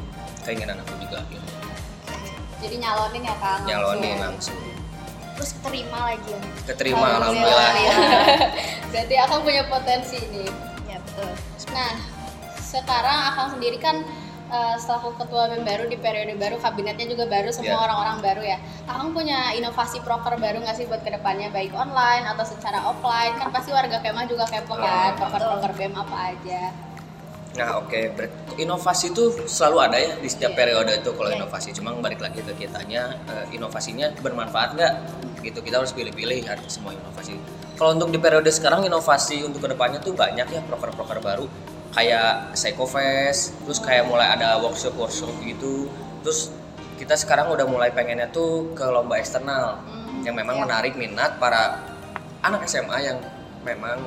keinginan 0.42 0.80
aku 0.80 0.96
juga 1.04 1.20
gitu 1.28 1.61
Jadi 2.62 2.76
nyalonin 2.78 3.22
ya 3.22 3.34
Kang. 3.36 3.60
nyalonin 3.66 4.16
langsung. 4.16 4.54
langsung 4.54 4.80
Terus 5.32 5.50
terima 5.58 5.98
lagi 6.06 6.28
ya. 6.28 6.40
keterima 6.64 7.06
alhamdulillah 7.18 7.70
Berarti 8.92 9.14
Akang 9.16 9.42
punya 9.42 9.66
potensi 9.66 10.18
nih. 10.22 10.46
Ya 10.86 10.98
betul. 11.00 11.32
Nah, 11.70 11.92
sekarang 12.60 13.18
Akang 13.26 13.48
sendiri 13.50 13.76
kan 13.76 14.06
eh, 14.46 14.76
selaku 14.76 15.16
ketua 15.16 15.48
BEM 15.48 15.64
baru 15.64 15.88
di 15.88 15.96
periode 15.96 16.36
baru, 16.36 16.60
kabinetnya 16.60 17.08
juga 17.08 17.24
baru, 17.24 17.48
semua 17.48 17.72
Iya. 17.72 17.82
orang-orang 17.82 18.16
baru 18.20 18.42
ya. 18.44 18.58
Akang 18.84 19.10
punya 19.10 19.50
inovasi 19.52 19.98
proker 19.98 20.36
baru 20.36 20.60
nggak 20.60 20.76
sih 20.76 20.84
buat 20.84 21.00
ke 21.00 21.10
depannya, 21.10 21.48
baik 21.48 21.72
online 21.72 22.28
atau 22.28 22.44
secara 22.44 22.84
offline? 22.84 23.32
Kan 23.34 23.48
pasti 23.48 23.72
warga 23.72 23.98
Kemah 23.98 24.28
juga 24.28 24.44
kepo 24.44 24.76
kan, 24.76 25.10
Ah, 25.10 25.16
proker-proker 25.16 25.72
BEM 25.74 25.96
apa 25.96 26.16
aja. 26.30 26.68
Nah 27.52 27.78
oke, 27.78 28.00
ber- 28.16 28.32
inovasi 28.56 29.12
itu 29.12 29.44
selalu 29.44 29.76
ada 29.84 29.96
ya 29.96 30.12
di 30.16 30.28
setiap 30.28 30.52
Iya. 30.52 30.58
periode 30.58 30.92
itu 30.96 31.10
kalau 31.12 31.28
Iya. 31.28 31.36
inovasi. 31.44 31.68
Cuma 31.76 31.92
balik 31.94 32.20
lagi 32.20 32.40
ke 32.40 32.52
kitanya, 32.56 33.16
eh, 33.28 33.44
inovasinya 33.52 34.08
bermanfaat 34.18 34.72
nggak? 34.72 34.92
Gitu 35.40 35.58
kita 35.60 35.78
harus 35.78 35.92
pilih-pilih 35.92 36.48
kan 36.48 36.56
semua 36.66 36.96
inovasi. 36.96 37.36
Kalau 37.76 37.92
untuk 37.92 38.08
di 38.08 38.16
periode 38.16 38.48
sekarang 38.48 38.82
inovasi 38.82 39.42
untuk 39.42 39.60
ke 39.60 39.68
depannya 39.68 39.98
tuh 39.98 40.14
banyak 40.14 40.48
ya 40.48 40.60
proker-proker 40.64 41.18
baru 41.18 41.44
kayak 41.92 42.56
Psychofest, 42.56 43.52
terus 43.64 43.78
kayak 43.78 44.08
mulai 44.08 44.32
ada 44.32 44.56
workshop-workshop 44.56 45.44
gitu. 45.44 45.92
Terus 46.24 46.48
kita 46.96 47.18
sekarang 47.18 47.50
udah 47.50 47.66
mulai 47.66 47.90
pengennya 47.90 48.30
tuh 48.30 48.72
ke 48.72 48.86
lomba 48.86 49.18
eksternal 49.18 49.76
Hmm, 49.82 50.22
yang 50.22 50.32
memang 50.32 50.56
iya. 50.56 50.64
menarik 50.64 50.94
minat 50.94 51.36
para 51.36 51.82
anak 52.40 52.64
SMA 52.64 52.96
yang 53.02 53.18
memang 53.60 53.98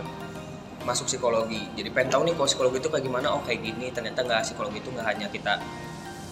masuk 0.85 1.09
psikologi. 1.09 1.65
Jadi 1.73 1.89
pengen 1.89 2.13
tahu 2.13 2.21
nih 2.29 2.33
kalau 2.37 2.47
psikologi 2.47 2.77
itu 2.79 2.89
kayak 2.93 3.03
gimana? 3.03 3.27
Oh 3.33 3.41
kayak 3.41 3.59
gini. 3.65 3.89
Ternyata 3.89 4.21
nggak 4.21 4.41
psikologi 4.45 4.77
itu 4.79 4.89
nggak 4.93 5.07
hanya 5.09 5.27
kita 5.33 5.53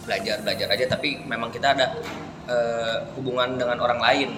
belajar 0.04 0.36
belajar 0.44 0.68
aja 0.76 0.86
tapi 0.92 1.10
memang 1.26 1.50
kita 1.50 1.74
ada 1.74 1.98
eh, 2.48 2.98
hubungan 3.18 3.58
dengan 3.58 3.82
orang 3.82 4.00
lain. 4.00 4.30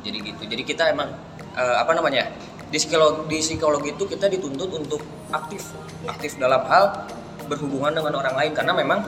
Jadi 0.00 0.18
gitu. 0.24 0.42
Jadi 0.48 0.62
kita 0.64 0.90
emang 0.90 1.12
eh, 1.54 1.76
apa 1.76 1.92
namanya? 1.92 2.32
Di 2.72 2.80
psikologi 2.80 3.28
di 3.28 3.38
psikologi 3.44 3.88
itu 3.92 4.04
kita 4.08 4.26
dituntut 4.32 4.70
untuk 4.72 5.04
aktif. 5.30 5.70
Aktif 6.08 6.40
dalam 6.40 6.64
hal 6.64 7.04
berhubungan 7.46 7.92
dengan 7.92 8.16
orang 8.16 8.34
lain. 8.34 8.52
Karena 8.56 8.72
memang 8.72 9.04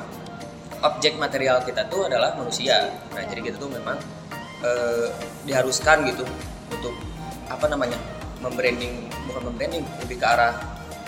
objek 0.85 1.16
material 1.16 1.64
kita 1.64 1.88
tuh 1.88 2.05
adalah 2.07 2.37
manusia. 2.37 2.93
Nah 3.16 3.25
jadi 3.25 3.40
kita 3.40 3.57
tuh 3.57 3.73
memang 3.73 3.97
eh, 4.61 5.09
diharuskan 5.49 6.05
gitu 6.12 6.28
untuk 6.69 6.93
apa 7.47 7.71
namanya 7.71 7.97
membranding 8.47 9.11
bukan 9.26 9.43
membranding 9.50 9.83
lebih 10.03 10.17
ke 10.23 10.26
arah 10.26 10.55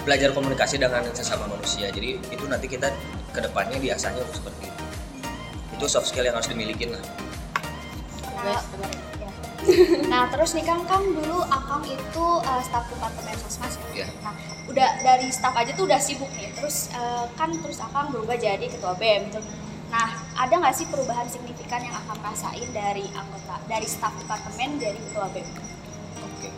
belajar 0.03 0.31
komunikasi 0.35 0.81
dengan 0.81 1.07
sesama 1.15 1.47
manusia 1.47 1.91
jadi 1.95 2.19
itu 2.19 2.45
nanti 2.51 2.67
kita 2.67 2.91
ke 3.31 3.41
depannya 3.45 3.79
biasanya 3.79 4.25
untuk 4.25 4.43
seperti 4.43 4.67
itu 4.67 4.85
itu 5.79 5.87
soft 5.87 6.11
skill 6.11 6.27
yang 6.27 6.35
harus 6.35 6.51
dimiliki 6.51 6.91
lah 6.91 7.03
Nah, 8.39 8.63
ya. 9.23 9.31
nah 10.07 10.23
terus 10.31 10.55
nih 10.55 10.65
Kang, 10.65 10.87
Kang 10.87 11.03
dulu 11.03 11.43
Akang 11.51 11.83
itu 11.85 12.27
uh, 12.47 12.63
staf 12.63 12.87
departemen 12.87 13.35
sosmas 13.43 13.75
ya. 13.91 14.07
ya 14.07 14.09
Nah, 14.23 14.35
udah 14.71 14.89
dari 15.03 15.27
staf 15.35 15.55
aja 15.59 15.75
tuh 15.75 15.91
udah 15.91 15.99
sibuk 15.99 16.31
nih. 16.39 16.55
Terus 16.55 16.93
uh, 16.95 17.27
kan 17.35 17.51
terus 17.51 17.83
Akang 17.83 18.15
berubah 18.15 18.39
jadi 18.39 18.63
ketua 18.63 18.95
BEM 18.95 19.33
gitu. 19.33 19.43
Nah, 19.89 20.21
ada 20.37 20.55
nggak 20.55 20.77
sih 20.77 20.87
perubahan 20.87 21.27
signifikan 21.27 21.83
yang 21.83 21.97
Akang 21.99 22.21
rasain 22.23 22.69
dari 22.71 23.09
anggota 23.17 23.59
dari 23.67 23.89
staf 23.89 24.15
departemen 24.23 24.79
jadi 24.79 24.99
ketua 25.11 25.27
BEM? 25.35 25.49
Oke. 26.23 26.49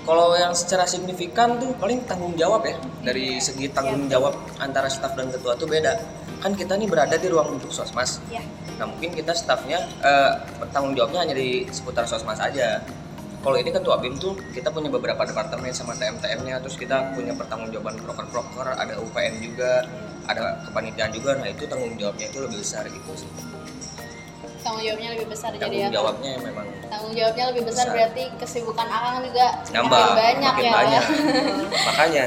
Kalau 0.00 0.32
yang 0.32 0.56
secara 0.56 0.88
signifikan 0.88 1.60
tuh 1.60 1.76
paling 1.76 2.00
tanggung 2.08 2.32
jawab 2.34 2.64
ya. 2.64 2.76
Dari 3.04 3.36
segi 3.36 3.68
tanggung 3.68 4.08
jawab 4.08 4.32
antara 4.56 4.88
staf 4.88 5.12
dan 5.12 5.28
ketua 5.28 5.52
tuh 5.54 5.68
beda. 5.68 5.92
Kan 6.40 6.56
kita 6.56 6.74
nih 6.80 6.88
berada 6.88 7.20
di 7.20 7.28
ruang 7.28 7.60
untuk 7.60 7.68
sosmas. 7.68 8.18
Ya. 8.32 8.40
Nah 8.80 8.88
mungkin 8.88 9.12
kita 9.12 9.36
stafnya 9.36 9.84
eh, 10.00 10.32
tanggung 10.72 10.96
jawabnya 10.96 11.28
hanya 11.28 11.36
di 11.36 11.68
seputar 11.68 12.08
sosmas 12.08 12.40
aja. 12.40 12.80
Kalau 13.40 13.56
ini 13.56 13.72
ketua 13.72 13.96
BIM 13.96 14.20
tuh 14.20 14.36
kita 14.52 14.68
punya 14.68 14.92
beberapa 14.92 15.24
departemen 15.24 15.72
sama 15.72 15.96
TM-TM-nya, 15.96 16.60
terus 16.60 16.76
kita 16.76 17.16
punya 17.16 17.32
pertanggungjawaban 17.32 17.96
proker-proker, 18.04 18.76
ada 18.76 19.00
UPN 19.00 19.40
juga, 19.40 19.80
ada 20.28 20.60
kepanitiaan 20.68 21.08
juga. 21.08 21.40
Nah 21.40 21.48
itu 21.48 21.64
tanggung 21.64 21.96
jawabnya 21.96 22.28
itu 22.28 22.36
lebih 22.44 22.60
besar 22.60 22.84
gitu 22.84 23.12
sih. 23.16 23.30
Tanggung 24.60 24.84
jawabnya 24.84 25.08
lebih 25.16 25.28
besar 25.32 25.50
jadi 25.56 25.62
Tanggung 25.62 25.82
ya 25.82 25.88
jawabnya 25.90 26.30
memang 26.44 26.66
tanggung 26.90 27.14
jawabnya 27.14 27.44
lebih 27.54 27.62
besar, 27.70 27.86
Besar. 27.86 27.94
berarti 27.96 28.22
kesibukan 28.42 28.88
akang 28.90 29.16
juga 29.24 29.46
nambah, 29.70 30.00
makin 30.02 30.18
banyak 30.18 30.52
makin 30.52 30.64
ya 30.64 30.72
banyak. 30.74 31.04
Makanya 31.88 32.26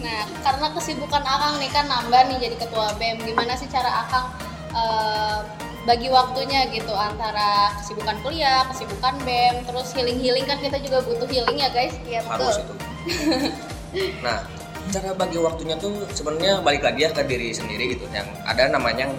Nah, 0.00 0.24
karena 0.40 0.66
kesibukan 0.72 1.22
Akang 1.26 1.60
nih 1.60 1.68
kan 1.68 1.84
nambah 1.84 2.20
nih 2.32 2.48
jadi 2.48 2.56
ketua 2.64 2.96
BEM. 2.96 3.20
Gimana 3.28 3.52
sih 3.58 3.68
cara 3.68 4.06
Akang 4.06 4.32
eh, 4.72 5.38
bagi 5.82 6.08
waktunya 6.08 6.70
gitu 6.70 6.94
antara 6.94 7.74
kesibukan 7.82 8.16
kuliah, 8.22 8.64
kesibukan 8.70 9.18
BEM, 9.26 9.66
terus 9.68 9.92
healing-healing 9.92 10.46
kan 10.48 10.56
kita 10.62 10.78
juga 10.80 11.04
butuh 11.04 11.28
healing 11.28 11.58
ya 11.60 11.68
guys. 11.74 11.92
Iya 12.06 12.20
harus 12.24 12.62
itu. 12.62 12.74
nah, 14.24 14.46
cara 14.94 15.10
bagi 15.12 15.38
waktunya 15.42 15.76
tuh 15.76 16.06
sebenarnya 16.14 16.62
balik 16.64 16.86
lagi 16.86 17.04
ya 17.04 17.10
ke 17.12 17.26
diri 17.26 17.52
sendiri 17.52 17.98
gitu. 17.98 18.06
Yang 18.14 18.32
ada 18.46 18.72
namanya 18.72 19.12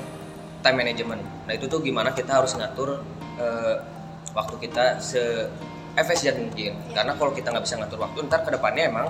time 0.64 0.78
management. 0.80 1.22
Nah 1.46 1.54
itu 1.54 1.68
tuh 1.68 1.84
gimana 1.84 2.16
kita 2.16 2.40
harus 2.40 2.56
ngatur 2.56 3.04
eh, 3.38 3.76
waktu 4.34 4.56
kita 4.64 4.98
se 5.04 5.52
efisien 5.94 6.50
mungkin. 6.50 6.74
Karena 6.96 7.14
kalau 7.14 7.36
kita 7.36 7.54
nggak 7.54 7.64
bisa 7.68 7.76
ngatur 7.78 8.00
waktu, 8.02 8.18
ntar 8.26 8.42
ke 8.42 8.50
depannya 8.56 8.90
emang 8.90 9.08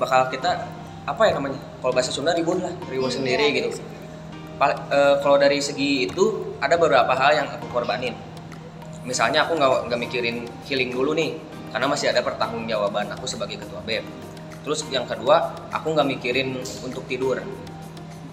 bakal 0.00 0.26
kita 0.32 0.66
apa 1.04 1.22
ya 1.28 1.32
namanya? 1.36 1.60
Kalau 1.78 1.92
bahasa 1.92 2.10
Sunda 2.10 2.32
ribut 2.32 2.58
lah, 2.64 2.72
ribut 2.88 3.12
Iya, 3.12 3.16
sendiri 3.20 3.46
gitu. 3.54 3.68
Pal- 4.58 4.80
eh, 4.90 5.16
kalau 5.20 5.36
dari 5.36 5.60
segi 5.60 6.08
itu 6.08 6.56
ada 6.58 6.74
beberapa 6.80 7.12
hal 7.14 7.44
yang 7.44 7.48
aku 7.52 7.68
korbanin. 7.70 8.16
Misalnya 9.04 9.44
aku 9.44 9.60
nggak 9.60 9.92
nggak 9.92 10.00
mikirin 10.00 10.48
healing 10.64 10.90
dulu 10.90 11.12
nih, 11.12 11.36
karena 11.70 11.86
masih 11.86 12.08
ada 12.08 12.24
pertanggungjawaban 12.24 13.12
aku 13.12 13.28
sebagai 13.28 13.60
ketua 13.60 13.84
BEM. 13.84 14.06
Terus 14.64 14.80
yang 14.88 15.04
kedua, 15.04 15.52
aku 15.68 15.92
nggak 15.92 16.08
mikirin 16.08 16.56
untuk 16.80 17.04
tidur. 17.04 17.36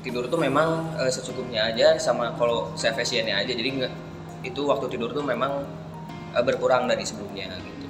Tidur 0.01 0.25
tuh 0.25 0.41
memang 0.41 0.97
eh, 0.97 1.11
secukupnya 1.13 1.69
aja 1.69 1.97
sama 2.01 2.33
kalau 2.37 2.73
saya 2.73 2.97
aja. 2.97 3.53
Jadi 3.53 3.69
nggak 3.81 3.93
itu 4.41 4.61
waktu 4.65 4.89
tidur 4.89 5.13
tuh 5.13 5.21
memang 5.21 5.65
eh, 6.33 6.43
berkurang 6.43 6.89
dari 6.89 7.05
sebelumnya 7.05 7.53
gitu. 7.61 7.87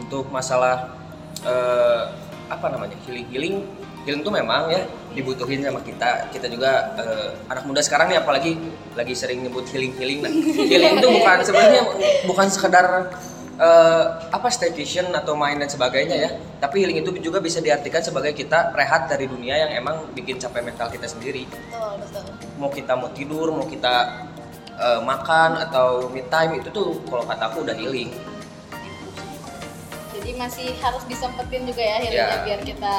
Untuk 0.00 0.32
masalah 0.32 0.96
eh, 1.44 2.04
apa 2.48 2.66
namanya 2.68 2.96
healing 3.08 3.28
healing 3.32 3.56
healing 4.04 4.20
tuh 4.20 4.32
memang 4.32 4.68
ya 4.68 4.84
dibutuhin 5.16 5.64
sama 5.64 5.80
kita 5.80 6.28
kita 6.28 6.46
juga 6.52 6.92
eh, 7.00 7.28
anak 7.48 7.64
muda 7.64 7.80
sekarang 7.80 8.12
nih 8.12 8.20
apalagi 8.20 8.52
lagi 8.92 9.16
sering 9.16 9.40
nyebut 9.40 9.64
healing 9.72 9.96
healing 9.96 10.20
nah 10.20 10.30
healing 10.68 11.00
itu 11.00 11.08
bukan 11.08 11.38
sebenarnya 11.40 11.82
bukan 12.28 12.46
sekedar 12.52 12.84
eh, 13.56 14.04
apa 14.28 14.48
staycation 14.48 15.10
atau 15.10 15.34
main 15.34 15.54
dan 15.54 15.66
sebagainya 15.66 16.16
ya 16.16 16.30
tapi 16.58 16.80
healing 16.80 16.98
itu 16.98 17.10
juga 17.20 17.38
bisa 17.38 17.58
diartikan 17.58 18.00
sebagai 18.00 18.32
kita 18.32 18.72
rehat 18.72 19.06
dari 19.06 19.26
dunia 19.26 19.54
yang 19.56 19.70
emang 19.74 20.10
bikin 20.12 20.36
capek 20.36 20.64
mental 20.64 20.88
kita 20.88 21.06
sendiri 21.06 21.44
Betul, 21.46 21.92
betul. 22.00 22.22
mau 22.56 22.70
kita 22.70 22.92
mau 22.94 23.10
tidur 23.10 23.50
mau 23.50 23.64
kita 23.64 24.26
eh, 24.74 25.00
makan 25.00 25.58
atau 25.60 26.08
me 26.08 26.22
time 26.24 26.58
itu 26.58 26.68
tuh 26.68 26.98
kalau 27.06 27.22
kata 27.24 27.42
aku 27.48 27.62
udah 27.62 27.74
healing 27.74 28.10
Jadi 30.14 30.30
masih 30.40 30.72
harus 30.78 31.02
disempetin 31.04 31.66
juga 31.66 31.82
ya 31.82 31.96
healingnya 32.00 32.32
Ya. 32.32 32.44
biar 32.46 32.60
kita 32.62 32.92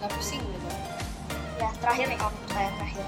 nggak 0.00 0.10
pusing 0.18 0.40
gitu. 0.42 0.68
Ya, 1.60 1.68
terakhir 1.78 2.10
nih 2.10 2.18
Kang, 2.18 2.34
pertanyaan 2.42 2.74
terakhir. 2.74 3.04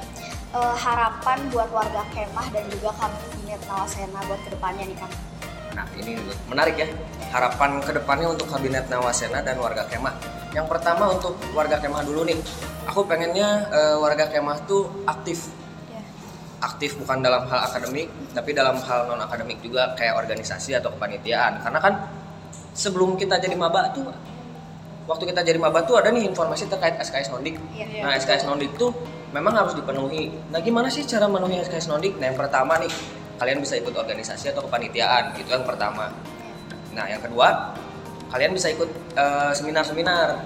Eh, 0.54 0.74
harapan 0.78 1.38
buat 1.50 1.70
warga 1.74 2.06
Kemah 2.14 2.46
dan 2.54 2.64
juga 2.70 2.94
kabinet 2.94 3.58
Nawasena 3.66 4.20
buat 4.30 4.38
ke 4.46 4.54
depannya 4.54 4.84
nih 4.86 4.94
Kang. 4.94 5.10
Nah 5.74 5.86
ini 5.98 6.14
menarik 6.46 6.78
ya 6.78 6.88
harapan 7.34 7.82
ke 7.82 7.90
depannya 7.90 8.30
untuk 8.30 8.46
kabinet 8.46 8.86
Nawasena 8.86 9.42
dan 9.42 9.58
warga 9.58 9.82
Kemah. 9.90 10.14
Yang 10.54 10.66
pertama 10.70 11.10
untuk 11.10 11.34
warga 11.50 11.82
Kemah 11.82 12.06
dulu 12.06 12.22
nih, 12.22 12.38
aku 12.86 13.02
pengennya 13.10 13.66
eh, 13.74 13.96
warga 13.98 14.30
Kemah 14.30 14.62
tuh 14.70 14.86
aktif, 15.04 15.50
Ya. 15.90 15.98
aktif 16.62 16.94
bukan 16.94 17.18
dalam 17.26 17.50
hal 17.50 17.60
akademik, 17.66 18.06
tapi 18.30 18.54
dalam 18.54 18.78
hal 18.78 19.10
non 19.10 19.18
akademik 19.18 19.58
juga 19.66 19.98
kayak 19.98 20.14
organisasi 20.14 20.78
atau 20.78 20.94
kepanitiaan. 20.94 21.58
Karena 21.66 21.78
kan 21.82 21.94
sebelum 22.70 23.18
kita 23.18 23.42
jadi 23.42 23.58
maba 23.58 23.90
tuh, 23.90 24.06
waktu 25.10 25.24
kita 25.26 25.42
jadi 25.42 25.58
maba 25.58 25.82
tuh 25.82 25.98
ada 25.98 26.14
nih 26.14 26.22
informasi 26.30 26.70
terkait 26.70 27.02
SKS 27.02 27.34
Nondik. 27.34 27.58
Iya. 27.74 28.06
Nah 28.06 28.14
SKS 28.14 28.46
Nondik 28.46 28.78
tuh 28.78 28.94
memang 29.34 29.58
harus 29.58 29.74
dipenuhi. 29.74 30.30
Nah 30.54 30.62
gimana 30.62 30.86
sih 30.86 31.02
cara 31.02 31.26
memenuhi 31.26 31.58
SKS 31.66 31.90
Nondik? 31.90 32.14
Nah 32.22 32.30
yang 32.30 32.38
pertama 32.38 32.78
nih 32.78 32.94
kalian 33.38 33.58
bisa 33.58 33.74
ikut 33.78 33.94
organisasi 33.94 34.54
atau 34.54 34.62
kepanitiaan 34.66 35.34
itu 35.38 35.50
yang 35.50 35.66
pertama. 35.66 36.10
Nah 36.94 37.06
yang 37.10 37.22
kedua 37.22 37.74
kalian 38.30 38.54
bisa 38.54 38.70
ikut 38.70 38.90
eh, 39.14 39.52
seminar-seminar. 39.54 40.42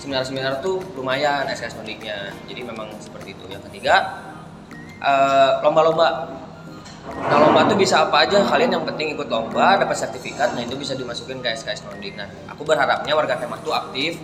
Seminar-seminar 0.00 0.64
tuh 0.64 0.80
lumayan 0.96 1.44
SKS 1.52 1.76
Nondiknya. 1.76 2.32
Jadi 2.48 2.60
memang 2.64 2.88
seperti 3.00 3.36
itu. 3.36 3.44
Yang 3.48 3.68
ketiga 3.68 4.24
eh, 5.00 5.52
lomba-lomba. 5.64 6.40
Nah 7.10 7.38
lomba 7.40 7.68
tuh 7.68 7.76
bisa 7.76 8.08
apa 8.08 8.28
aja. 8.28 8.44
Kalian 8.44 8.80
yang 8.80 8.84
penting 8.84 9.16
ikut 9.16 9.28
lomba 9.28 9.80
dapat 9.80 9.96
sertifikat. 9.96 10.52
Nah 10.56 10.64
itu 10.64 10.76
bisa 10.76 10.96
dimasukin 10.96 11.40
ke 11.40 11.52
SKS 11.56 11.88
Nondik. 11.88 12.16
Nah 12.16 12.28
aku 12.48 12.64
berharapnya 12.64 13.16
warga 13.16 13.40
Kemah 13.40 13.60
tuh 13.64 13.72
aktif 13.72 14.20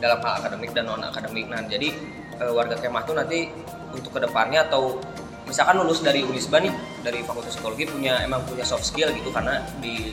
dalam 0.00 0.20
hal 0.20 0.44
akademik 0.44 0.76
dan 0.76 0.88
non 0.88 1.00
akademik. 1.04 1.48
Nah 1.48 1.64
jadi 1.64 1.92
eh, 2.40 2.52
warga 2.52 2.76
Kemah 2.76 3.04
tuh 3.04 3.16
nanti 3.16 3.48
untuk 3.96 4.12
ke 4.12 4.20
depannya 4.20 4.68
atau 4.68 5.00
misalkan 5.46 5.78
lulus 5.78 6.02
dari 6.02 6.26
Unisba 6.26 6.58
nih 6.58 6.74
dari 7.06 7.22
Fakultas 7.22 7.54
Psikologi 7.54 7.86
punya 7.86 8.18
emang 8.26 8.42
punya 8.44 8.66
soft 8.66 8.82
skill 8.82 9.14
gitu 9.14 9.30
karena 9.30 9.62
di 9.78 10.12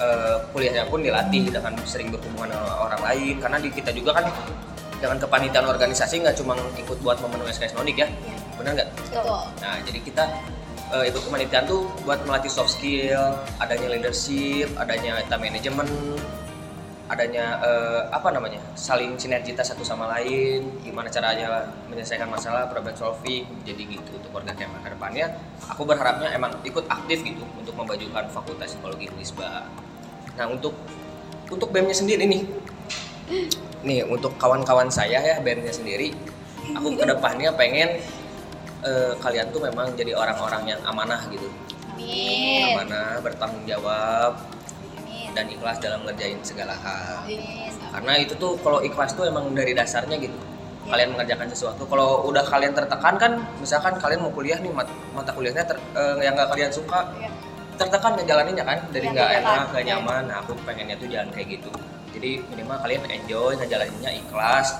eh, 0.00 0.36
kuliahnya 0.50 0.88
pun 0.88 1.04
dilatih 1.04 1.52
dengan 1.52 1.76
sering 1.84 2.08
berhubungan 2.08 2.50
dengan 2.56 2.66
orang 2.80 3.00
lain 3.04 3.34
karena 3.38 3.58
di 3.60 3.68
kita 3.68 3.92
juga 3.92 4.16
kan 4.16 4.26
dengan 4.96 5.20
kepanitiaan 5.20 5.68
organisasi 5.68 6.24
nggak 6.24 6.36
cuma 6.40 6.56
ikut 6.80 6.98
buat 7.04 7.20
memenuhi 7.20 7.52
SKS 7.52 7.76
Nonik 7.76 8.00
ya 8.00 8.08
benar 8.56 8.72
nggak? 8.80 8.88
Nah 9.60 9.76
jadi 9.84 9.98
kita 10.00 10.24
eh, 10.96 11.04
ikut 11.12 11.20
kepanitiaan 11.20 11.64
tuh 11.68 11.84
buat 12.08 12.24
melatih 12.24 12.48
soft 12.48 12.72
skill, 12.80 13.36
adanya 13.60 13.92
leadership, 13.92 14.72
adanya 14.80 15.20
time 15.28 15.52
management, 15.52 15.92
adanya 17.06 17.62
eh, 17.62 18.02
apa 18.10 18.34
namanya 18.34 18.58
saling 18.74 19.14
sinergitas 19.14 19.70
satu 19.70 19.86
sama 19.86 20.10
lain, 20.18 20.66
gimana 20.82 21.06
caranya 21.06 21.70
menyelesaikan 21.86 22.26
masalah, 22.26 22.66
problem 22.66 22.98
solving, 22.98 23.46
jadi 23.62 23.82
gitu 23.86 24.10
untuk 24.18 24.34
warga 24.34 24.50
Kemah 24.58 24.82
ke 24.82 24.90
depannya. 24.90 25.38
Aku 25.70 25.86
berharapnya 25.86 26.34
emang 26.34 26.50
ikut 26.66 26.82
aktif 26.90 27.22
gitu 27.22 27.46
untuk 27.54 27.78
memajukan 27.78 28.26
Fakultas 28.34 28.74
Psikologi 28.74 29.06
Unisba. 29.14 29.70
Nah 30.34 30.46
untuk 30.50 30.74
untuk 31.46 31.70
BEM-nya 31.70 31.94
sendiri 31.94 32.26
nih, 32.26 32.42
nih 33.86 34.02
untuk 34.10 34.34
kawan-kawan 34.34 34.90
saya 34.90 35.22
ya 35.22 35.38
BEM-nya 35.38 35.70
sendiri, 35.70 36.10
aku 36.74 36.98
ke 36.98 37.06
depannya 37.06 37.54
pengen 37.54 38.02
eh, 38.82 39.14
kalian 39.22 39.54
tuh 39.54 39.62
memang 39.62 39.94
jadi 39.94 40.10
orang-orang 40.18 40.74
yang 40.74 40.80
amanah 40.82 41.22
gitu, 41.30 41.46
Amin. 41.94 42.74
amanah, 42.74 43.22
bertanggung 43.22 43.62
jawab. 43.62 44.55
Dan 45.36 45.46
ikhlas 45.52 45.76
dalam 45.76 46.00
ngerjain 46.08 46.40
segala 46.40 46.72
hal. 46.80 47.28
Karena 47.92 48.12
itu 48.16 48.32
tuh 48.40 48.56
kalau 48.64 48.80
ikhlas 48.80 49.12
tuh 49.12 49.28
emang 49.28 49.52
dari 49.52 49.76
dasarnya 49.76 50.16
gitu. 50.16 50.32
Kalian 50.88 51.12
mengerjakan 51.12 51.52
sesuatu. 51.52 51.84
Kalau 51.84 52.24
udah 52.24 52.40
kalian 52.46 52.72
tertekan 52.72 53.14
kan, 53.20 53.32
misalkan 53.60 54.00
kalian 54.00 54.24
mau 54.24 54.32
kuliah 54.32 54.56
nih 54.56 54.72
mat- 54.72 54.96
mata 55.12 55.34
kuliahnya 55.36 55.68
ter- 55.68 55.82
eh, 55.92 56.24
yang 56.24 56.32
nggak 56.32 56.48
kalian 56.56 56.72
suka, 56.72 57.12
Iya. 57.20 57.28
tertekan 57.76 58.16
ngejalaninnya 58.16 58.64
kan, 58.64 58.78
jadi 58.88 59.06
Iya, 59.10 59.14
nggak 59.14 59.30
enak, 59.42 59.64
nggak 59.74 59.84
nyaman. 59.84 60.22
Nah, 60.30 60.36
aku 60.40 60.56
pengennya 60.64 60.96
tuh 60.96 61.10
jangan 61.10 61.28
kayak 61.34 61.60
gitu. 61.60 61.70
Jadi 62.16 62.30
minimal 62.48 62.80
kalian 62.80 63.02
enjoy 63.12 63.52
ngejalaninnya 63.60 64.10
ikhlas 64.24 64.72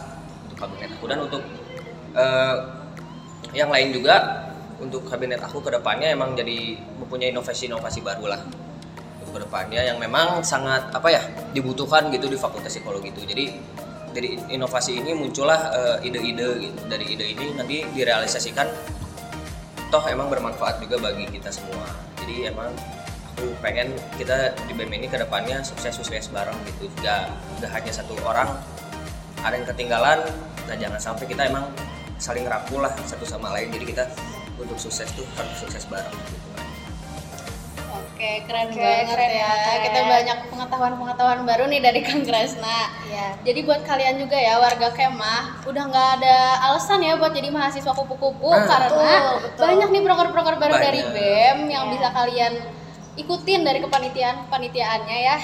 untuk 0.48 0.56
kabinet 0.56 0.90
aku 0.96 1.04
dan 1.04 1.18
untuk 1.20 1.42
eh, 2.16 2.56
yang 3.52 3.68
lain 3.68 3.92
juga 3.92 4.16
untuk 4.80 5.04
kabinet 5.04 5.42
aku 5.42 5.60
ke 5.60 5.68
depannya 5.68 6.16
emang 6.16 6.32
jadi 6.32 6.80
mempunyai 6.96 7.28
inovasi-inovasi 7.28 8.00
baru 8.00 8.32
lah 8.32 8.40
ke 9.30 9.38
depannya 9.42 9.82
yang 9.82 9.98
memang 9.98 10.42
sangat 10.42 10.90
apa 10.94 11.08
ya 11.10 11.22
dibutuhkan 11.52 12.08
gitu 12.14 12.30
di 12.30 12.38
fakultas 12.38 12.72
psikologi 12.72 13.10
itu. 13.10 13.22
Jadi 13.26 13.44
dari 14.16 14.40
inovasi 14.48 15.04
ini 15.04 15.12
muncullah 15.12 15.60
eh, 15.76 16.06
ide-ide 16.08 16.48
gitu. 16.64 16.80
Dari 16.88 17.04
ide 17.04 17.26
ini 17.36 17.52
nanti 17.52 17.84
direalisasikan 17.92 18.66
toh 19.92 20.02
emang 20.08 20.32
bermanfaat 20.32 20.80
juga 20.80 20.98
bagi 20.98 21.28
kita 21.28 21.52
semua. 21.52 21.84
Jadi 22.24 22.48
emang 22.48 22.72
aku 23.36 23.52
pengen 23.60 23.92
kita 24.16 24.56
di 24.64 24.72
BEM 24.72 24.92
ini 24.96 25.06
ke 25.06 25.20
depannya 25.20 25.60
sukses-sukses 25.60 26.32
bareng 26.32 26.56
gitu. 26.64 26.88
Gak, 27.04 27.28
gak 27.60 27.70
hanya 27.70 27.92
satu 27.92 28.16
orang. 28.24 28.56
Ada 29.44 29.62
yang 29.62 29.68
ketinggalan 29.68 30.18
nah 30.66 30.74
jangan 30.74 30.98
sampai 30.98 31.30
kita 31.30 31.46
emang 31.46 31.70
saling 32.18 32.42
rangkul 32.42 32.80
lah 32.80 32.90
satu 33.04 33.28
sama 33.28 33.52
lain. 33.52 33.68
Jadi 33.70 33.84
kita 33.92 34.04
untuk 34.56 34.80
sukses 34.80 35.12
tuh 35.12 35.28
harus 35.36 35.54
sukses 35.60 35.84
bareng 35.86 36.16
gitu. 36.32 36.55
Oke, 38.16 38.48
keren 38.48 38.72
Oke, 38.72 38.80
banget 38.80 39.12
keren 39.12 39.28
ya. 39.30 39.44
banget. 39.44 39.80
Kita 39.84 40.00
banyak 40.08 40.38
pengetahuan-pengetahuan 40.48 41.40
baru 41.44 41.64
nih 41.68 41.80
dari 41.84 42.00
Kang 42.00 42.24
Kresna. 42.24 42.88
ya 43.06 43.36
Jadi 43.44 43.60
buat 43.60 43.84
kalian 43.84 44.16
juga 44.16 44.40
ya 44.40 44.56
warga 44.56 44.88
Kemah 44.88 45.68
udah 45.68 45.82
nggak 45.84 46.08
ada 46.16 46.36
alasan 46.64 47.04
ya 47.04 47.14
buat 47.14 47.30
jadi 47.30 47.52
mahasiswa 47.52 47.92
kupu-kupu 47.92 48.48
Nah. 48.48 48.64
karena 48.64 48.88
Betul, 48.88 49.36
betul. 49.44 49.62
banyak 49.62 49.88
nih 49.90 50.02
proker-proker 50.02 50.54
baru 50.56 50.72
Banyak. 50.72 50.84
dari 50.88 51.00
BEM 51.06 51.58
yang 51.68 51.84
Iya. 51.86 51.92
bisa 51.92 52.08
kalian 52.10 52.52
ikutin 53.16 53.60
dari 53.62 53.78
kepanitiaan 53.78 54.36
kepanitiaannya 54.44 55.18
ya. 55.22 55.36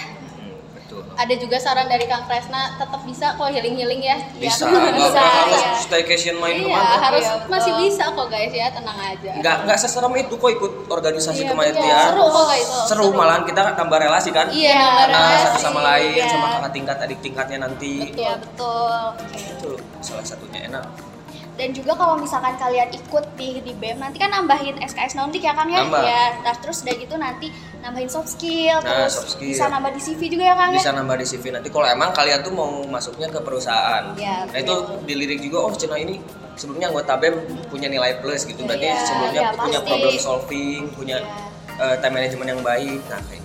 Betul 0.92 1.08
Ada 1.14 1.34
juga 1.36 1.56
saran 1.56 1.86
dari 1.86 2.04
Kang 2.04 2.24
Kresna 2.24 2.76
tetap 2.76 3.00
bisa 3.02 3.32
kok 3.32 3.48
healing-healing 3.48 4.00
ya. 4.02 4.16
bisa 4.34 4.64
betul, 4.64 4.76
nggak 4.76 4.94
bisa, 4.94 5.20
harus 5.22 5.56
iya. 5.56 5.72
staycation 5.78 6.36
main 6.36 6.54
Iya, 6.54 6.62
ke 6.62 6.68
mana 6.68 6.96
harus 7.00 7.24
Iya, 7.24 7.48
masih 7.48 7.72
bisa 7.78 8.04
kok 8.10 8.26
guys 8.28 8.52
ya, 8.52 8.66
tenang 8.68 8.98
aja. 8.98 9.30
nggak 9.34 9.56
nggak 9.64 9.78
seserem 9.78 10.12
itu 10.14 10.34
kok 10.34 10.50
ikut 10.50 10.72
organisasi 10.86 11.40
Iya, 11.40 11.50
kepanitiaan 11.50 11.88
betul. 11.88 12.12
Seru 12.12 12.24
kok 12.28 12.44
guys. 12.46 12.68
seru 12.86 13.06
malahan 13.10 13.42
kita 13.42 13.60
tambah 13.72 13.98
relasi 13.98 14.30
kan 14.30 14.46
Iya, 14.48 14.68
Iya, 14.68 14.76
nambah 14.78 15.06
nah 15.06 15.20
relasi. 15.22 15.44
satu 15.46 15.58
sama 15.62 15.80
lain 15.82 16.12
Iya. 16.12 16.26
sama 16.28 16.46
kakak 16.50 16.72
tingkat 16.72 16.96
adik 16.98 17.18
tingkatnya 17.20 17.58
nanti 17.62 17.92
Betul. 18.02 18.20
ya 18.20 18.32
betul 18.36 18.92
itu 19.32 19.70
salah 20.00 20.24
satunya 20.26 20.60
enak 20.66 20.84
dan 21.52 21.68
juga 21.70 21.92
kalau 21.92 22.16
misalkan 22.16 22.56
kalian 22.56 22.88
ikut 22.90 23.24
di 23.34 23.60
di 23.60 23.72
BEM 23.72 23.98
nanti 23.98 24.16
kan 24.16 24.28
nambahin 24.28 24.80
SKS 24.80 25.14
nondik 25.14 25.40
ya 25.40 25.52
kan 25.52 25.66
ya 25.66 25.80
Nambah. 25.80 26.00
ya 26.00 26.22
nah, 26.40 26.54
terus 26.54 26.80
udah 26.80 26.94
gitu 26.94 27.14
nanti 27.14 27.52
nambahin 27.78 28.08
soft 28.08 28.30
skill 28.30 28.78
Nah, 28.78 29.04
terus 29.04 29.12
soft 29.14 29.30
skill. 29.32 29.52
bisa 29.52 29.68
nambah 29.68 29.90
di 29.90 30.00
CV 30.00 30.20
juga 30.28 30.44
ya 30.46 30.54
kan 30.54 30.68
ya 30.68 30.80
bisa 30.80 30.90
nambah 30.90 31.12
di 31.14 31.26
CV 31.26 31.44
nanti 31.50 31.68
kalau 31.68 31.84
emang 31.84 32.10
kalian 32.10 32.40
tuh 32.40 32.50
mau 32.50 32.82
masuknya 32.86 33.28
ke 33.28 33.36
perusahaan 33.38 34.04
Iya, 34.14 34.46
nah 34.46 34.58
itu 34.58 34.74
dilirik 35.04 35.38
juga 35.40 35.58
oh 35.60 35.72
Cina 35.72 35.94
ini 35.94 36.16
sebelumnya 36.54 36.88
anggota 36.88 37.16
BEM 37.16 37.36
punya 37.68 37.86
nilai 37.86 38.16
plus 38.18 38.42
gitu 38.42 38.60
berarti 38.62 38.86
Iya, 38.86 38.96
sebelumnya 39.02 39.42
iya, 39.42 39.50
punya 39.54 39.78
pasti. 39.78 39.88
problem 39.90 40.14
solving 40.16 40.82
punya 40.90 41.16
Iya. 41.20 41.84
eh, 41.84 41.96
time 41.98 42.14
management 42.14 42.48
yang 42.48 42.62
baik 42.62 43.00
nah 43.06 43.20
kayak 43.22 43.41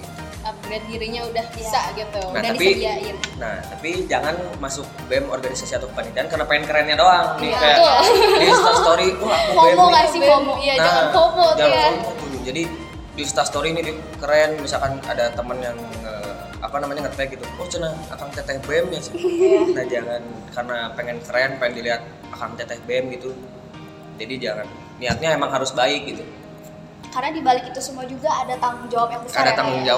upgrade 0.68 0.84
dirinya 0.86 1.24
udah 1.24 1.46
bisa 1.56 1.80
gitu, 1.96 2.20
Nah, 2.28 2.32
udah 2.36 2.52
tapi- 2.52 2.60
disediain. 2.76 3.16
Nah, 3.40 3.56
tapi 3.64 3.90
jangan 4.04 4.36
masuk 4.60 4.84
BEM 5.08 5.32
organisasi 5.32 5.74
atau 5.74 5.88
kepanitiaan 5.88 6.28
karena 6.28 6.44
pengen 6.44 6.64
kerennya 6.68 6.96
doang. 7.00 7.40
Nih 7.40 7.48
Iya, 7.48 7.58
kayak 7.58 7.78
di 8.36 8.46
Insta 8.46 8.72
story, 8.76 9.08
wah 9.24 9.32
aku 9.32 9.52
BEM 9.56 9.56
FOMO 9.56 9.84
nggak 9.88 10.06
sih 10.12 10.20
FOMO 10.22 10.54
Iya, 10.60 10.74
Nah, 10.74 10.84
jangan 10.84 11.06
FOMO 11.10 11.46
tuh 11.48 11.58
jangan 11.58 11.72
ya. 11.72 11.88
FOMO 11.88 12.10
tuh. 12.12 12.40
Jadi 12.44 12.62
di 13.16 13.22
Insta 13.24 13.44
story 13.44 13.68
ini 13.72 13.82
di- 13.82 14.00
keren, 14.18 14.52
misalkan 14.60 14.92
ada 15.02 15.26
temen 15.32 15.58
yang 15.58 15.78
apa 16.58 16.82
namanya 16.82 17.06
nge-tag 17.06 17.30
gitu, 17.32 17.46
oh 17.56 17.68
cina 17.70 17.88
akang 18.10 18.28
teteh 18.30 18.60
BEM 18.60 18.92
ya. 18.92 19.00
Cen." 19.00 19.16
Iya. 19.24 19.60
Nah 19.72 19.86
jangan 19.88 20.22
karena 20.52 20.78
pengen 20.92 21.18
keren, 21.24 21.52
pengen 21.56 21.74
dilihat 21.74 22.02
akang 22.28 22.52
teteh 22.60 22.76
BEM 22.84 23.16
gitu. 23.16 23.32
Jadi 24.18 24.36
jangan 24.38 24.68
niatnya 25.00 25.32
emang 25.32 25.48
harus 25.50 25.72
baik 25.72 26.12
gitu. 26.12 26.26
karena 27.08 27.34
di 27.34 27.42
balik 27.42 27.66
itu 27.66 27.80
semua 27.80 28.06
juga 28.06 28.30
ada 28.30 28.54
tanggung 28.54 28.86
jawab 28.88 29.10
yang 29.10 29.24
besar 29.24 29.42
Ada 29.42 29.50
ya, 29.50 29.58
tanggung 29.58 29.80
Kak, 29.80 29.90
ya. 29.90 29.96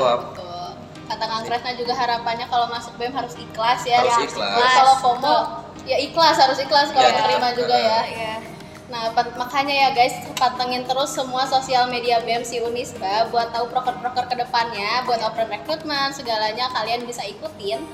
Kata 1.09 1.25
Kang 1.25 1.43
Kresna 1.43 1.73
juga 1.73 1.93
harapannya 1.93 2.45
kalau 2.45 2.69
masuk 2.69 2.93
BEM 2.95 3.11
harus 3.11 3.33
ikhlas 3.33 3.81
ya. 3.83 3.99
Harus 3.99 4.13
Ya, 4.15 4.25
ikhlas. 4.29 4.71
Kalau 4.77 4.93
FOMO 5.01 5.35
ya 5.83 5.97
ikhlas 5.97 6.37
harus 6.37 6.57
ikhlas 6.57 6.93
kalau 6.93 7.09
Ya, 7.09 7.17
terima 7.19 7.49
juga 7.51 7.73
ya. 7.75 7.99
Iya. 8.05 8.35
Nah, 8.89 9.05
makanya 9.13 9.69
ya 9.69 9.89
guys, 9.91 10.17
pantengin 10.33 10.81
terus 10.81 11.13
semua 11.13 11.45
sosial 11.45 11.85
media 11.85 12.21
BEM 12.21 12.41
si 12.41 12.57
Unisba 12.57 13.29
buat 13.29 13.53
tahu 13.53 13.69
proker-proker 13.69 14.25
ke 14.25 14.35
depannya, 14.35 15.05
buat 15.05 15.21
open 15.21 15.45
recruitment, 15.47 16.13
segalanya 16.13 16.69
kalian 16.69 17.05
bisa 17.05 17.21
ikutin. 17.21 17.85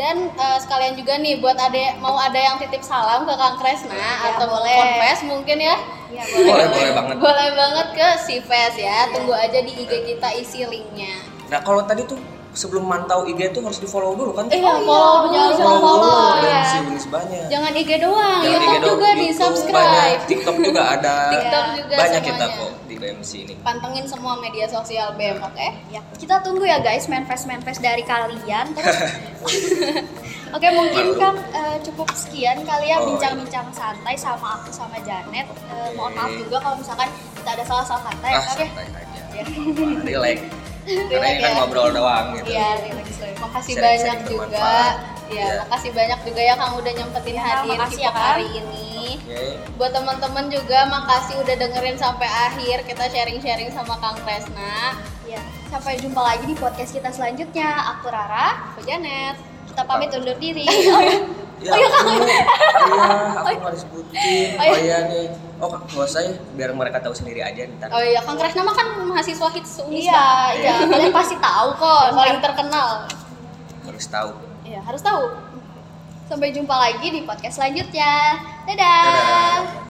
Dan 0.00 0.32
eh, 0.32 0.58
sekalian 0.58 0.96
juga 0.96 1.20
nih 1.20 1.44
buat 1.44 1.60
ada 1.60 1.92
mau 2.00 2.16
ada 2.16 2.40
yang 2.40 2.56
titip 2.56 2.80
salam 2.80 3.28
ke 3.28 3.34
Kang 3.36 3.60
Kresna 3.60 3.92
Ya, 3.92 4.32
atau 4.32 4.48
boleh. 4.48 4.72
confess 4.72 5.20
mungkin 5.24 5.60
ya. 5.60 5.76
Iya, 6.08 6.24
Boleh, 6.24 6.66
boleh 6.66 6.92
banget. 6.96 7.14
Boleh 7.20 7.48
banget 7.52 7.88
ke 7.92 8.08
Sifes 8.24 8.74
ya. 8.76 9.12
Tunggu 9.12 9.36
aja 9.36 9.60
di 9.60 9.72
IG 9.76 9.92
kita 10.08 10.28
isi 10.34 10.64
linknya. 10.64 11.20
Nah 11.52 11.60
kalau 11.60 11.84
tadi 11.84 12.08
tuh 12.08 12.16
sebelum 12.52 12.82
mantau 12.82 13.22
IG 13.24 13.50
tuh 13.50 13.60
harus 13.60 13.76
di 13.76 13.86
follow 13.86 14.12
dulu 14.12 14.32
kan? 14.32 14.46
Eh, 14.48 14.58
Oh, 14.58 14.60
ya, 14.60 14.74
follow 14.80 15.14
iya, 15.26 15.44
jangan 15.48 15.54
lupa 15.54 15.62
follow 15.62 15.80
follow. 15.80 16.02
dulu, 16.02 16.34
dan 16.36 16.50
ya. 16.50 16.62
si 16.64 16.76
Unis 16.82 17.06
banyak. 17.06 17.44
Jangan 17.46 17.72
IG 17.72 17.90
doang, 17.96 18.40
Jangan 18.40 18.50
YouTube 18.52 18.66
IG 18.66 18.74
doang, 18.76 18.90
juga 18.90 19.08
di 19.08 19.20
YouTube 19.20 19.38
subscribe. 19.40 19.76
banyak, 19.76 20.18
TikTok 20.26 20.56
juga 20.60 20.82
ada. 20.90 21.14
TikTok 21.34 21.64
juga 21.76 21.94
banyak 21.96 22.22
kita 22.22 22.44
semuanya. 22.44 22.58
kok 22.58 22.70
di 22.84 22.94
BMC 22.96 23.30
ini. 23.40 23.54
Pantengin 23.60 24.04
semua 24.04 24.34
media 24.36 24.66
sosial 24.66 25.08
BEM, 25.14 25.38
oke? 25.38 25.68
Ya, 25.88 26.00
kita 26.14 26.34
tunggu 26.40 26.64
ya 26.64 26.78
guys 26.78 27.06
manifest 27.06 27.44
manifest 27.44 27.78
dari 27.78 28.02
kalian. 28.02 28.66
Terus, 28.72 28.96
oke 30.56 30.68
mungkin 30.70 31.04
Malu. 31.08 31.14
kan 31.16 31.34
eh, 31.52 31.78
cukup 31.80 32.10
sekian 32.12 32.60
kali 32.62 32.86
ya 32.86 32.98
Oh, 32.98 33.06
bincang-bincang 33.08 33.70
santai 33.70 34.14
sama 34.14 34.58
aku 34.58 34.68
sama 34.70 34.98
Janet. 35.00 35.46
Eh, 35.46 35.90
mohon 35.94 36.12
maaf 36.12 36.32
juga 36.32 36.58
kalau 36.58 36.76
misalkan 36.76 37.06
kita 37.34 37.50
ada 37.52 37.64
salah-salah 37.64 38.02
kata 38.04 38.26
ya. 38.26 38.34
ah 38.34 38.42
Oke. 38.50 38.66
santai 38.66 38.84
aja. 38.90 39.20
Ya. 39.30 39.44
Relax. 40.02 40.38
Karena 41.08 41.26
ini 41.28 41.40
kan 41.40 41.52
ngobrol 41.56 41.88
doang 41.90 42.26
gitu. 42.34 42.50
Iya, 42.50 42.68
relax 42.80 43.08
relax. 43.16 43.36
Makasih 43.40 43.74
banyak 43.76 44.18
juga. 44.26 44.46
bermanfaat. 44.46 44.94
Ya, 45.30 45.46
Iya. 45.46 45.62
makasih 45.62 45.90
banyak 45.94 46.20
juga 46.26 46.40
ya 46.42 46.54
Kang 46.58 46.72
udah 46.74 46.92
nyempetin 46.92 47.34
Ya, 47.34 47.42
hadir 47.44 47.78
makasih 47.78 48.02
ya, 48.02 48.10
hari 48.10 48.46
ini. 48.50 48.90
Oke. 49.22 49.42
Buat 49.78 49.92
teman-teman 49.94 50.50
juga 50.50 50.78
makasih 50.84 51.34
udah 51.38 51.54
dengerin 51.56 51.94
sampai 51.94 52.26
akhir 52.26 52.82
kita 52.82 53.04
sharing-sharing 53.06 53.70
sama 53.70 53.94
Kang 53.96 54.18
Kresna. 54.20 54.98
Ya, 55.22 55.38
sampai 55.70 56.02
jumpa 56.02 56.18
lagi 56.18 56.44
di 56.44 56.58
podcast 56.58 56.90
kita 56.90 57.14
selanjutnya. 57.14 57.94
Aku 57.94 58.10
Rara. 58.10 58.74
Aku 58.74 58.82
Janet. 58.82 59.38
Kita 59.70 59.86
pamit 59.86 60.10
undur 60.10 60.34
diri. 60.34 60.66
Ya, 61.60 61.76
aku, 61.76 62.10
iya, 62.16 62.40
aku 63.36 63.48
nggak 63.60 63.74
disebutin. 63.76 64.16
Oh, 64.56 64.64
iya. 64.64 64.72
Oh 64.72 64.78
iya 64.80 64.98
nih. 65.12 65.26
Oh, 65.60 65.68
nggak 65.68 66.08
usah 66.08 66.20
ya, 66.24 66.32
biar 66.56 66.72
mereka 66.72 67.04
tahu 67.04 67.12
sendiri 67.12 67.44
aja 67.44 67.68
ntar. 67.76 67.92
Oh 67.92 68.00
iya, 68.00 68.24
Kang 68.24 68.40
Kresna 68.40 68.64
mah 68.64 68.72
kan 68.72 68.88
mahasiswa 69.04 69.48
hits 69.52 69.84
Unisba. 69.84 70.00
Iya, 70.00 70.28
iya. 70.56 70.74
Kalian 70.92 71.12
pasti 71.12 71.36
tahu 71.36 71.68
kok. 71.76 72.04
Paling 72.16 72.40
terkenal. 72.40 73.04
Harus 73.84 74.06
tahu. 74.08 74.30
Iya, 74.64 74.80
harus 74.80 75.02
tahu. 75.04 75.36
Sampai 76.32 76.56
jumpa 76.56 76.72
lagi 76.72 77.12
di 77.12 77.20
podcast 77.28 77.60
selanjutnya. 77.60 78.40
Dadah. 78.64 79.04
Dadah. 79.04 79.89